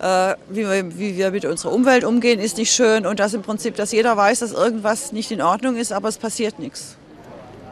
Äh, 0.00 0.34
wie, 0.48 0.68
wir, 0.68 0.98
wie 0.98 1.16
wir 1.16 1.30
mit 1.30 1.44
unserer 1.44 1.72
Umwelt 1.72 2.04
umgehen, 2.04 2.40
ist 2.40 2.58
nicht 2.58 2.72
schön. 2.72 3.06
Und 3.06 3.20
das 3.20 3.34
im 3.34 3.42
Prinzip, 3.42 3.76
dass 3.76 3.92
jeder 3.92 4.16
weiß, 4.16 4.40
dass 4.40 4.52
irgendwas 4.52 5.12
nicht 5.12 5.30
in 5.30 5.40
Ordnung 5.40 5.76
ist, 5.76 5.92
aber 5.92 6.08
es 6.08 6.18
passiert 6.18 6.58
nichts. 6.58 6.96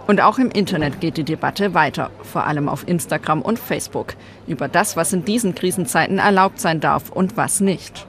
Und 0.07 0.21
auch 0.21 0.39
im 0.39 0.51
Internet 0.51 1.01
geht 1.01 1.17
die 1.17 1.25
Debatte 1.25 1.75
weiter, 1.75 2.11
vor 2.31 2.45
allem 2.45 2.69
auf 2.69 2.87
Instagram 2.89 3.41
und 3.41 3.59
Facebook, 3.59 4.15
über 4.47 4.67
das, 4.67 4.97
was 4.97 5.13
in 5.13 5.25
diesen 5.25 5.55
Krisenzeiten 5.55 6.19
erlaubt 6.19 6.61
sein 6.61 6.81
darf 6.81 7.11
und 7.11 7.37
was 7.37 7.61
nicht. 7.61 8.07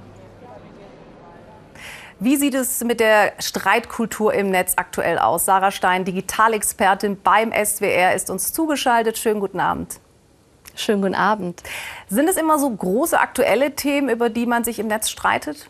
Wie 2.20 2.38
sieht 2.38 2.56
es 2.56 2.84
mit 2.84 3.00
der 3.00 3.34
Streitkultur 3.40 4.34
im 4.34 4.50
Netz 4.50 4.74
aktuell 4.78 5.18
aus? 5.18 5.46
Sarah 5.46 5.72
Stein, 5.72 6.06
Digitalexpertin 6.06 7.22
beim 7.22 7.52
SWR, 7.52 8.16
ist 8.16 8.30
uns 8.30 8.54
zugeschaltet. 8.54 9.18
Schönen 9.18 9.40
guten 9.40 9.60
Abend. 9.60 10.00
Schönen 10.76 11.02
guten 11.02 11.16
Abend. 11.16 11.62
Sind 12.10 12.28
es 12.28 12.38
immer 12.38 12.58
so 12.58 12.70
große 12.70 13.20
aktuelle 13.20 13.76
Themen, 13.76 14.10
über 14.10 14.30
die 14.30 14.46
man 14.46 14.64
sich 14.64 14.80
im 14.80 14.88
Netz 14.88 15.10
streitet? 15.10 15.70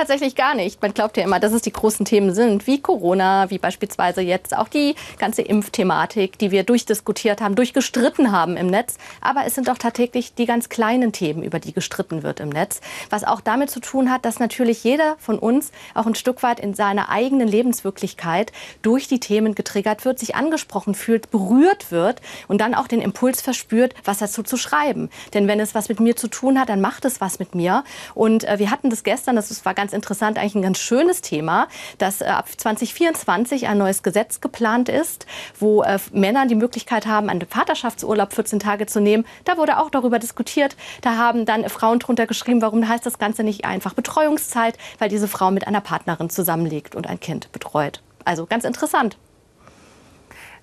Tatsächlich 0.00 0.34
gar 0.34 0.54
nicht. 0.54 0.80
Man 0.80 0.94
glaubt 0.94 1.18
ja 1.18 1.24
immer, 1.24 1.40
dass 1.40 1.52
es 1.52 1.60
die 1.60 1.74
großen 1.74 2.06
Themen 2.06 2.32
sind, 2.32 2.66
wie 2.66 2.80
Corona, 2.80 3.50
wie 3.50 3.58
beispielsweise 3.58 4.22
jetzt 4.22 4.56
auch 4.56 4.68
die 4.68 4.94
ganze 5.18 5.42
Impfthematik, 5.42 6.38
die 6.38 6.50
wir 6.50 6.64
durchdiskutiert 6.64 7.42
haben, 7.42 7.54
durchgestritten 7.54 8.32
haben 8.32 8.56
im 8.56 8.68
Netz. 8.68 8.96
Aber 9.20 9.44
es 9.44 9.54
sind 9.54 9.68
auch 9.68 9.76
tatsächlich 9.76 10.32
die 10.32 10.46
ganz 10.46 10.70
kleinen 10.70 11.12
Themen, 11.12 11.42
über 11.42 11.58
die 11.58 11.74
gestritten 11.74 12.22
wird 12.22 12.40
im 12.40 12.48
Netz. 12.48 12.80
Was 13.10 13.24
auch 13.24 13.42
damit 13.42 13.68
zu 13.68 13.78
tun 13.78 14.10
hat, 14.10 14.24
dass 14.24 14.38
natürlich 14.38 14.82
jeder 14.84 15.16
von 15.18 15.38
uns 15.38 15.70
auch 15.92 16.06
ein 16.06 16.14
Stück 16.14 16.42
weit 16.42 16.60
in 16.60 16.72
seiner 16.72 17.10
eigenen 17.10 17.46
Lebenswirklichkeit 17.46 18.52
durch 18.80 19.06
die 19.06 19.20
Themen 19.20 19.54
getriggert 19.54 20.06
wird, 20.06 20.18
sich 20.18 20.34
angesprochen 20.34 20.94
fühlt, 20.94 21.30
berührt 21.30 21.92
wird 21.92 22.22
und 22.48 22.62
dann 22.62 22.74
auch 22.74 22.88
den 22.88 23.02
Impuls 23.02 23.42
verspürt, 23.42 23.92
was 24.06 24.16
dazu 24.16 24.42
zu 24.42 24.56
schreiben. 24.56 25.10
Denn 25.34 25.46
wenn 25.46 25.60
es 25.60 25.74
was 25.74 25.90
mit 25.90 26.00
mir 26.00 26.16
zu 26.16 26.28
tun 26.28 26.58
hat, 26.58 26.70
dann 26.70 26.80
macht 26.80 27.04
es 27.04 27.20
was 27.20 27.38
mit 27.38 27.54
mir. 27.54 27.84
Und 28.14 28.44
äh, 28.44 28.58
wir 28.58 28.70
hatten 28.70 28.88
das 28.88 29.04
gestern, 29.04 29.36
das 29.36 29.62
war 29.66 29.74
ganz 29.74 29.89
interessant, 29.92 30.38
eigentlich 30.38 30.54
ein 30.54 30.62
ganz 30.62 30.78
schönes 30.78 31.20
Thema, 31.20 31.68
dass 31.98 32.20
äh, 32.20 32.26
ab 32.26 32.48
2024 32.54 33.68
ein 33.68 33.78
neues 33.78 34.02
Gesetz 34.02 34.40
geplant 34.40 34.88
ist, 34.88 35.26
wo 35.58 35.82
äh, 35.82 35.98
Männer 36.12 36.46
die 36.46 36.54
Möglichkeit 36.54 37.06
haben, 37.06 37.28
einen 37.28 37.46
Vaterschaftsurlaub 37.46 38.32
14 38.32 38.60
Tage 38.60 38.86
zu 38.86 39.00
nehmen. 39.00 39.24
Da 39.44 39.56
wurde 39.56 39.78
auch 39.78 39.90
darüber 39.90 40.18
diskutiert. 40.18 40.76
Da 41.02 41.16
haben 41.16 41.46
dann 41.46 41.68
Frauen 41.68 41.98
drunter 41.98 42.26
geschrieben, 42.26 42.62
warum 42.62 42.86
heißt 42.86 43.04
das 43.04 43.18
Ganze 43.18 43.42
nicht 43.42 43.64
einfach 43.64 43.94
Betreuungszeit, 43.94 44.76
weil 44.98 45.08
diese 45.08 45.28
Frau 45.28 45.50
mit 45.50 45.66
einer 45.66 45.80
Partnerin 45.80 46.30
zusammenlegt 46.30 46.94
und 46.94 47.06
ein 47.06 47.20
Kind 47.20 47.52
betreut. 47.52 48.02
Also 48.24 48.46
ganz 48.46 48.64
interessant. 48.64 49.16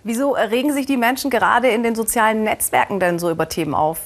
Wieso 0.03 0.33
regen 0.33 0.71
sich 0.71 0.85
die 0.85 0.97
Menschen 0.97 1.29
gerade 1.29 1.67
in 1.67 1.83
den 1.83 1.95
sozialen 1.95 2.43
Netzwerken 2.43 2.99
denn 2.99 3.19
so 3.19 3.29
über 3.29 3.49
Themen 3.49 3.73
auf? 3.73 3.99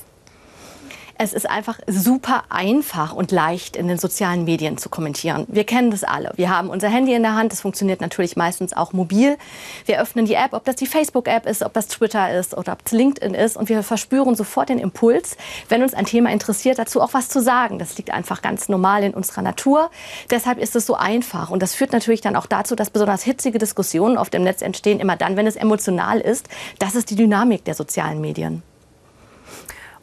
Es 1.23 1.33
ist 1.33 1.47
einfach 1.47 1.77
super 1.85 2.45
einfach 2.49 3.13
und 3.13 3.29
leicht 3.29 3.75
in 3.75 3.87
den 3.87 3.99
sozialen 3.99 4.43
Medien 4.43 4.79
zu 4.79 4.89
kommentieren. 4.89 5.45
Wir 5.49 5.65
kennen 5.65 5.91
das 5.91 6.03
alle. 6.03 6.31
Wir 6.35 6.49
haben 6.49 6.71
unser 6.71 6.89
Handy 6.89 7.13
in 7.13 7.21
der 7.21 7.35
Hand. 7.35 7.51
Das 7.51 7.61
funktioniert 7.61 8.01
natürlich 8.01 8.35
meistens 8.37 8.73
auch 8.73 8.91
mobil. 8.91 9.37
Wir 9.85 10.01
öffnen 10.01 10.25
die 10.25 10.33
App, 10.33 10.53
ob 10.53 10.65
das 10.65 10.77
die 10.77 10.87
Facebook-App 10.87 11.45
ist, 11.45 11.61
ob 11.61 11.73
das 11.73 11.89
Twitter 11.89 12.33
ist 12.33 12.57
oder 12.57 12.73
ob 12.73 12.79
es 12.83 12.91
LinkedIn 12.91 13.35
ist. 13.35 13.55
Und 13.55 13.69
wir 13.69 13.83
verspüren 13.83 14.33
sofort 14.33 14.69
den 14.69 14.79
Impuls, 14.79 15.37
wenn 15.69 15.83
uns 15.83 15.93
ein 15.93 16.05
Thema 16.05 16.31
interessiert, 16.31 16.79
dazu 16.79 16.99
auch 17.01 17.13
was 17.13 17.29
zu 17.29 17.39
sagen. 17.39 17.77
Das 17.77 17.95
liegt 17.99 18.09
einfach 18.09 18.41
ganz 18.41 18.67
normal 18.67 19.03
in 19.03 19.13
unserer 19.13 19.43
Natur. 19.43 19.91
Deshalb 20.31 20.57
ist 20.57 20.75
es 20.75 20.87
so 20.87 20.95
einfach. 20.95 21.51
Und 21.51 21.61
das 21.61 21.75
führt 21.75 21.93
natürlich 21.93 22.21
dann 22.21 22.35
auch 22.35 22.47
dazu, 22.47 22.75
dass 22.75 22.89
besonders 22.89 23.21
hitzige 23.21 23.59
Diskussionen 23.59 24.17
auf 24.17 24.31
dem 24.31 24.41
Netz 24.41 24.63
entstehen, 24.63 24.99
immer 24.99 25.17
dann, 25.17 25.35
wenn 25.35 25.45
es 25.45 25.55
emotional 25.55 26.19
ist. 26.19 26.49
Das 26.79 26.95
ist 26.95 27.11
die 27.11 27.15
Dynamik 27.15 27.63
der 27.63 27.75
sozialen 27.75 28.21
Medien. 28.21 28.63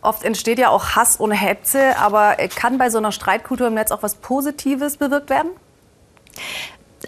Oft 0.00 0.22
entsteht 0.22 0.58
ja 0.58 0.68
auch 0.68 0.90
Hass 0.96 1.16
und 1.16 1.32
Hetze, 1.32 1.96
aber 1.98 2.36
kann 2.54 2.78
bei 2.78 2.90
so 2.90 2.98
einer 2.98 3.12
Streitkultur 3.12 3.66
im 3.66 3.74
Netz 3.74 3.90
auch 3.90 4.02
was 4.02 4.14
Positives 4.16 4.96
bewirkt 4.96 5.30
werden? 5.30 5.50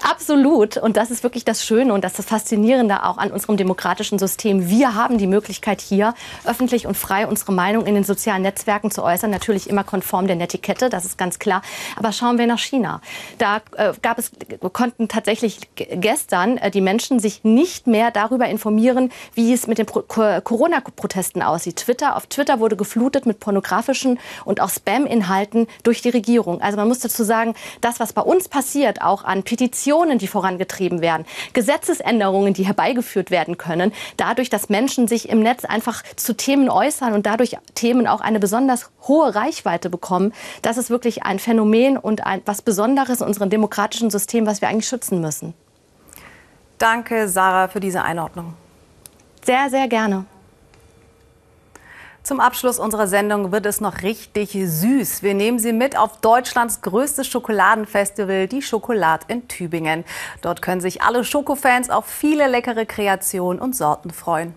Absolut. 0.03 0.76
Und 0.76 0.96
das 0.96 1.11
ist 1.11 1.24
wirklich 1.24 1.44
das 1.44 1.64
Schöne 1.64 1.92
und 1.92 2.05
das, 2.05 2.12
das 2.12 2.26
Faszinierende 2.26 3.05
auch 3.05 3.18
an 3.18 3.33
unserem 3.33 3.57
demokratischen 3.57 4.18
System. 4.20 4.68
Wir 4.68 4.94
haben 4.94 5.18
die 5.18 5.26
Möglichkeit 5.26 5.81
hier 5.81 6.14
öffentlich 6.44 6.87
und 6.87 6.96
frei 6.96 7.26
unsere 7.26 7.53
Meinung 7.53 7.87
in 7.87 7.94
den 7.94 8.05
sozialen 8.05 8.42
Netzwerken 8.42 8.92
zu 8.92 9.03
äußern. 9.03 9.31
Natürlich 9.31 9.68
immer 9.68 9.83
konform 9.83 10.29
der 10.29 10.37
Netiquette, 10.37 10.90
das 10.90 11.05
ist 11.05 11.18
ganz 11.18 11.40
klar. 11.40 11.62
Aber 11.96 12.12
schauen 12.12 12.38
wir 12.38 12.46
nach 12.46 12.61
China. 12.61 13.00
Da 13.38 13.57
äh, 13.76 13.92
gab 14.00 14.18
es, 14.18 14.31
konnten 14.72 15.09
tatsächlich 15.09 15.59
gestern 15.74 16.57
äh, 16.59 16.70
die 16.70 16.81
Menschen 16.81 17.18
sich 17.18 17.42
nicht 17.42 17.88
mehr 17.88 18.12
darüber 18.12 18.46
informieren, 18.46 19.11
wie 19.35 19.53
es 19.53 19.66
mit 19.66 19.79
den 19.79 19.87
Corona-Protesten 19.87 21.42
aussieht. 21.42 21.76
Twitter, 21.76 22.16
auf 22.16 22.26
Twitter 22.26 22.61
wurde 22.61 22.76
geflutet 22.76 23.26
mit 23.26 23.40
pornografischen 23.40 24.20
und 24.44 24.61
auch 24.61 24.70
Spam-Inhalten 24.70 25.66
durch 25.83 26.00
die 26.00 26.11
Regierung. 26.11 26.61
Also 26.61 26.76
man 26.76 26.87
muss 26.87 27.00
dazu 27.00 27.24
sagen, 27.24 27.55
das, 27.81 27.98
was 27.98 28.12
bei 28.12 28.22
uns 28.22 28.48
passiert, 28.48 29.03
auch 29.03 29.24
an 29.24 29.42
Petitionen, 29.42 29.79
Petitionen, 29.80 30.18
die 30.18 30.26
vorangetrieben 30.26 31.00
werden, 31.00 31.24
Gesetzesänderungen, 31.54 32.52
die 32.52 32.66
herbeigeführt 32.66 33.30
werden 33.30 33.56
können, 33.56 33.92
dadurch, 34.18 34.50
dass 34.50 34.68
Menschen 34.68 35.08
sich 35.08 35.30
im 35.30 35.40
Netz 35.40 35.64
einfach 35.64 36.02
zu 36.16 36.36
Themen 36.36 36.68
äußern 36.68 37.14
und 37.14 37.24
dadurch 37.24 37.56
Themen 37.74 38.06
auch 38.06 38.20
eine 38.20 38.40
besonders 38.40 38.90
hohe 39.08 39.34
Reichweite 39.34 39.88
bekommen, 39.88 40.34
das 40.60 40.76
ist 40.76 40.90
wirklich 40.90 41.22
ein 41.22 41.38
Phänomen 41.38 41.96
und 41.96 42.26
ein, 42.26 42.42
was 42.44 42.60
Besonderes 42.60 43.22
in 43.22 43.26
unserem 43.26 43.48
demokratischen 43.48 44.10
System, 44.10 44.46
was 44.46 44.60
wir 44.60 44.68
eigentlich 44.68 44.88
schützen 44.88 45.22
müssen. 45.22 45.54
Danke, 46.76 47.28
Sarah, 47.28 47.68
für 47.68 47.80
diese 47.80 48.02
Einordnung. 48.02 48.54
Sehr, 49.44 49.70
sehr 49.70 49.88
gerne. 49.88 50.26
Zum 52.22 52.38
Abschluss 52.38 52.78
unserer 52.78 53.06
Sendung 53.06 53.50
wird 53.50 53.64
es 53.64 53.80
noch 53.80 54.02
richtig 54.02 54.52
süß. 54.52 55.22
Wir 55.22 55.35
nehmen 55.35 55.59
Sie 55.59 55.72
mit 55.72 55.96
auf 55.96 56.18
Deutschlands 56.18 56.83
größtes 56.83 57.26
Schokoladenfestival, 57.26 58.46
die 58.46 58.61
Schokolad 58.61 59.22
in 59.28 59.48
Tübingen. 59.48 60.04
Dort 60.42 60.61
können 60.61 60.83
sich 60.83 61.00
alle 61.00 61.24
Schokofans 61.24 61.88
auf 61.88 62.04
viele 62.04 62.46
leckere 62.46 62.85
Kreationen 62.85 63.61
und 63.61 63.74
Sorten 63.74 64.11
freuen. 64.11 64.54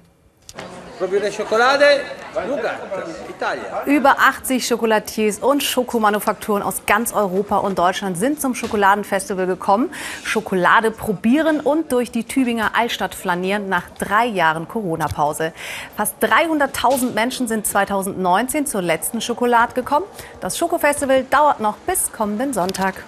Über 3.85 4.19
80 4.19 4.65
Schokolatiers 4.65 5.39
und 5.39 5.61
Schokomanufakturen 5.61 6.63
aus 6.63 6.85
ganz 6.85 7.11
Europa 7.11 7.57
und 7.57 7.77
Deutschland 7.77 8.17
sind 8.17 8.39
zum 8.39 8.55
Schokoladenfestival 8.55 9.45
gekommen. 9.45 9.91
Schokolade 10.23 10.91
probieren 10.91 11.59
und 11.59 11.91
durch 11.91 12.09
die 12.11 12.23
Tübinger 12.23 12.71
Altstadt 12.75 13.15
flanieren 13.15 13.67
nach 13.67 13.89
drei 13.99 14.25
Jahren 14.27 14.67
Corona-Pause. 14.69 15.51
Fast 15.97 16.15
300.000 16.23 17.11
Menschen 17.11 17.49
sind 17.49 17.67
2019 17.67 18.65
zur 18.65 18.81
letzten 18.81 19.19
Schokolade 19.19 19.73
gekommen. 19.73 20.05
Das 20.39 20.57
Schokofestival 20.57 21.25
dauert 21.25 21.59
noch 21.59 21.75
bis 21.77 22.13
kommenden 22.13 22.53
Sonntag. 22.53 23.03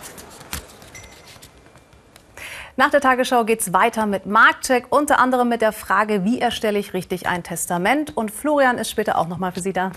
Nach 2.78 2.90
der 2.90 3.00
Tagesschau 3.00 3.46
geht 3.46 3.62
es 3.62 3.72
weiter 3.72 4.06
mit 4.06 4.26
Marktcheck, 4.26 4.88
unter 4.90 5.20
anderem 5.20 5.48
mit 5.48 5.62
der 5.62 5.72
Frage, 5.72 6.26
wie 6.26 6.42
erstelle 6.42 6.78
ich 6.78 6.94
richtig 6.94 7.26
ein 7.26 7.42
Testament. 7.42 8.18
Und 8.18 8.32
Florian 8.32 8.78
ist 8.78 8.90
später 8.90 9.18
auch 9.18 9.30
noch 9.30 9.38
mal 9.38 9.54
für 9.54 9.62
Sie 9.62 9.72
da. 9.72 9.94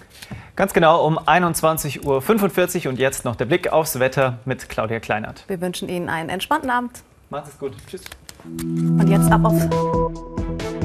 Ganz 0.54 0.72
genau 0.72 1.04
um 1.04 1.18
21.45 1.18 2.84
Uhr 2.84 2.90
und 2.90 3.00
jetzt 3.00 3.24
noch 3.24 3.34
der 3.34 3.46
Blick 3.46 3.72
aufs 3.72 3.98
Wetter 3.98 4.38
mit 4.44 4.68
Claudia 4.68 5.00
Kleinert. 5.00 5.42
Wir 5.48 5.60
wünschen 5.60 5.88
Ihnen 5.88 6.08
einen 6.08 6.28
entspannten 6.28 6.70
Abend. 6.70 7.02
Macht 7.30 7.48
es 7.48 7.58
gut. 7.58 7.72
Tschüss. 7.88 8.04
Und 8.44 9.08
jetzt 9.08 9.30
ab 9.32 9.44
auf 9.44 10.77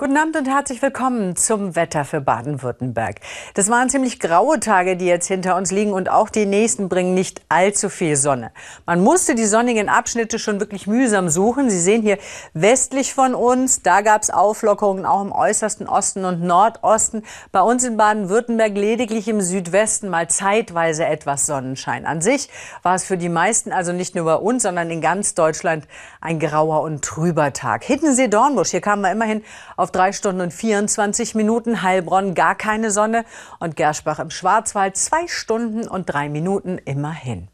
Guten 0.00 0.16
Abend 0.16 0.36
und 0.36 0.46
herzlich 0.46 0.80
willkommen 0.80 1.34
zum 1.34 1.74
Wetter 1.74 2.04
für 2.04 2.20
Baden-Württemberg. 2.20 3.16
Das 3.54 3.68
waren 3.68 3.88
ziemlich 3.88 4.20
graue 4.20 4.60
Tage, 4.60 4.96
die 4.96 5.06
jetzt 5.06 5.26
hinter 5.26 5.56
uns 5.56 5.72
liegen 5.72 5.92
und 5.92 6.08
auch 6.08 6.30
die 6.30 6.46
nächsten 6.46 6.88
bringen 6.88 7.14
nicht 7.14 7.42
allzu 7.48 7.88
viel 7.88 8.14
Sonne. 8.14 8.52
Man 8.86 9.00
musste 9.00 9.34
die 9.34 9.44
sonnigen 9.44 9.88
Abschnitte 9.88 10.38
schon 10.38 10.60
wirklich 10.60 10.86
mühsam 10.86 11.28
suchen. 11.28 11.68
Sie 11.68 11.80
sehen 11.80 12.02
hier 12.02 12.18
westlich 12.54 13.12
von 13.12 13.34
uns, 13.34 13.82
da 13.82 14.02
gab 14.02 14.22
es 14.22 14.30
Auflockerungen 14.30 15.04
auch 15.04 15.20
im 15.20 15.32
äußersten 15.32 15.88
Osten 15.88 16.24
und 16.24 16.44
Nordosten. 16.44 17.24
Bei 17.50 17.62
uns 17.62 17.82
in 17.82 17.96
Baden-Württemberg 17.96 18.76
lediglich 18.76 19.26
im 19.26 19.40
Südwesten 19.40 20.10
mal 20.10 20.28
zeitweise 20.28 21.06
etwas 21.06 21.44
Sonnenschein. 21.44 22.06
An 22.06 22.20
sich 22.20 22.50
war 22.84 22.94
es 22.94 23.02
für 23.02 23.18
die 23.18 23.28
meisten, 23.28 23.72
also 23.72 23.92
nicht 23.92 24.14
nur 24.14 24.26
bei 24.26 24.36
uns, 24.36 24.62
sondern 24.62 24.92
in 24.92 25.00
ganz 25.00 25.34
Deutschland 25.34 25.88
ein 26.20 26.38
grauer 26.38 26.82
und 26.82 27.04
trüber 27.04 27.52
Tag. 27.52 27.82
Hittensee-Dornbusch, 27.82 28.70
hier 28.70 28.80
kamen 28.80 29.02
wir 29.02 29.10
immerhin 29.10 29.42
auf 29.76 29.87
auf 29.88 29.92
drei 29.92 30.12
Stunden 30.12 30.42
und 30.42 30.52
24 30.52 31.34
Minuten. 31.34 31.82
Heilbronn 31.82 32.34
gar 32.34 32.54
keine 32.54 32.90
Sonne 32.90 33.24
und 33.58 33.74
Gerschbach 33.74 34.18
im 34.18 34.28
Schwarzwald 34.28 34.98
zwei 34.98 35.26
Stunden 35.28 35.88
und 35.88 36.04
drei 36.04 36.28
Minuten 36.28 36.76
immerhin. 36.84 37.48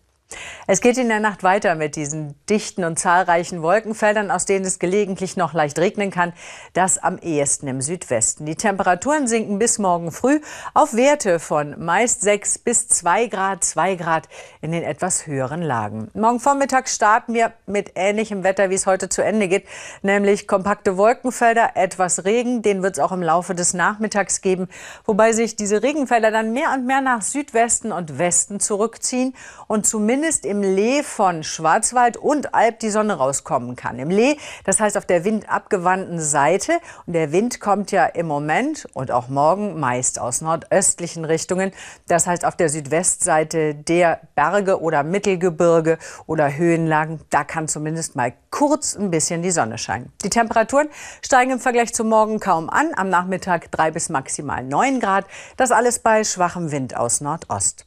Es 0.66 0.80
geht 0.80 0.96
in 0.96 1.08
der 1.08 1.20
Nacht 1.20 1.42
weiter 1.42 1.74
mit 1.74 1.94
diesen 1.94 2.34
dichten 2.48 2.84
und 2.84 2.98
zahlreichen 2.98 3.60
Wolkenfeldern, 3.60 4.30
aus 4.30 4.46
denen 4.46 4.64
es 4.64 4.78
gelegentlich 4.78 5.36
noch 5.36 5.52
leicht 5.52 5.78
regnen 5.78 6.10
kann. 6.10 6.32
Das 6.72 6.96
am 6.96 7.18
ehesten 7.18 7.68
im 7.68 7.82
Südwesten. 7.82 8.46
Die 8.46 8.56
Temperaturen 8.56 9.26
sinken 9.26 9.58
bis 9.58 9.78
morgen 9.78 10.10
früh 10.10 10.40
auf 10.72 10.94
Werte 10.94 11.38
von 11.38 11.76
meist 11.84 12.22
6 12.22 12.58
bis 12.58 12.88
2 12.88 13.26
Grad, 13.26 13.62
2 13.62 13.96
Grad 13.96 14.28
in 14.62 14.72
den 14.72 14.82
etwas 14.82 15.26
höheren 15.26 15.60
Lagen. 15.60 16.08
Morgen 16.14 16.40
Vormittag 16.40 16.88
starten 16.88 17.34
wir 17.34 17.52
mit 17.66 17.92
ähnlichem 17.94 18.42
Wetter, 18.42 18.70
wie 18.70 18.74
es 18.74 18.86
heute 18.86 19.10
zu 19.10 19.22
Ende 19.22 19.48
geht, 19.48 19.66
nämlich 20.00 20.48
kompakte 20.48 20.96
Wolkenfelder, 20.96 21.72
etwas 21.74 22.24
Regen. 22.24 22.62
Den 22.62 22.82
wird 22.82 22.94
es 22.94 23.00
auch 23.00 23.12
im 23.12 23.22
Laufe 23.22 23.54
des 23.54 23.74
Nachmittags 23.74 24.40
geben, 24.40 24.68
wobei 25.04 25.32
sich 25.32 25.56
diese 25.56 25.82
Regenfelder 25.82 26.30
dann 26.30 26.54
mehr 26.54 26.72
und 26.72 26.86
mehr 26.86 27.02
nach 27.02 27.20
Südwesten 27.20 27.92
und 27.92 28.18
Westen 28.18 28.60
zurückziehen 28.60 29.34
und 29.66 29.86
zumindest 29.86 30.13
zumindest 30.14 30.46
im 30.46 30.62
Lee 30.62 31.02
von 31.02 31.42
Schwarzwald 31.42 32.16
und 32.16 32.54
Alb 32.54 32.78
die 32.78 32.90
Sonne 32.90 33.14
rauskommen 33.14 33.74
kann. 33.74 33.98
Im 33.98 34.10
Lee, 34.10 34.36
das 34.62 34.78
heißt 34.78 34.96
auf 34.96 35.06
der 35.06 35.24
windabgewandten 35.24 36.20
Seite. 36.20 36.74
Und 37.04 37.14
der 37.14 37.32
Wind 37.32 37.58
kommt 37.58 37.90
ja 37.90 38.04
im 38.04 38.28
Moment 38.28 38.86
und 38.92 39.10
auch 39.10 39.26
morgen 39.26 39.80
meist 39.80 40.20
aus 40.20 40.40
nordöstlichen 40.40 41.24
Richtungen. 41.24 41.72
Das 42.06 42.28
heißt 42.28 42.44
auf 42.44 42.54
der 42.54 42.68
Südwestseite 42.68 43.74
der 43.74 44.20
Berge 44.36 44.80
oder 44.80 45.02
Mittelgebirge 45.02 45.98
oder 46.26 46.56
Höhenlagen. 46.56 47.18
Da 47.30 47.42
kann 47.42 47.66
zumindest 47.66 48.14
mal 48.14 48.34
kurz 48.52 48.94
ein 48.94 49.10
bisschen 49.10 49.42
die 49.42 49.50
Sonne 49.50 49.78
scheinen. 49.78 50.12
Die 50.22 50.30
Temperaturen 50.30 50.88
steigen 51.24 51.50
im 51.50 51.58
Vergleich 51.58 51.92
zum 51.92 52.08
Morgen 52.08 52.38
kaum 52.38 52.70
an. 52.70 52.92
Am 52.94 53.08
Nachmittag 53.08 53.68
drei 53.72 53.90
bis 53.90 54.10
maximal 54.10 54.62
neun 54.62 55.00
Grad. 55.00 55.24
Das 55.56 55.72
alles 55.72 55.98
bei 55.98 56.22
schwachem 56.22 56.70
Wind 56.70 56.96
aus 56.96 57.20
Nordost. 57.20 57.84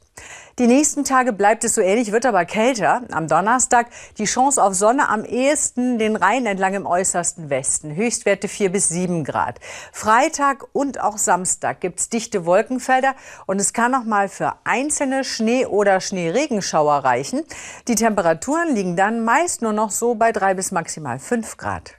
Die 0.58 0.66
nächsten 0.66 1.04
Tage 1.04 1.32
bleibt 1.32 1.62
es 1.62 1.76
so 1.76 1.80
ähnlich, 1.80 2.10
wird 2.10 2.26
aber 2.26 2.44
kälter. 2.44 3.02
Am 3.12 3.28
Donnerstag 3.28 3.86
die 4.18 4.24
Chance 4.24 4.60
auf 4.60 4.74
Sonne 4.74 5.08
am 5.08 5.24
ehesten 5.24 5.98
den 5.98 6.16
Rhein 6.16 6.46
entlang 6.46 6.74
im 6.74 6.84
äußersten 6.84 7.48
Westen. 7.48 7.94
Höchstwerte 7.94 8.48
4 8.48 8.72
bis 8.72 8.88
7 8.88 9.22
Grad. 9.22 9.60
Freitag 9.92 10.66
und 10.72 11.00
auch 11.00 11.16
Samstag 11.16 11.80
gibt 11.80 12.00
es 12.00 12.08
dichte 12.08 12.44
Wolkenfelder 12.44 13.14
und 13.46 13.60
es 13.60 13.72
kann 13.72 13.92
noch 13.92 14.04
mal 14.04 14.28
für 14.28 14.54
einzelne 14.64 15.22
Schnee- 15.22 15.66
oder 15.66 16.00
Schneeregenschauer 16.00 17.04
reichen. 17.04 17.44
Die 17.86 17.94
Temperaturen 17.94 18.74
liegen 18.74 18.96
dann 18.96 19.24
meist 19.24 19.62
nur 19.62 19.72
noch 19.72 19.92
so 19.92 20.16
bei 20.16 20.32
3 20.32 20.54
bis 20.54 20.72
maximal 20.72 21.20
5 21.20 21.56
Grad. 21.56 21.94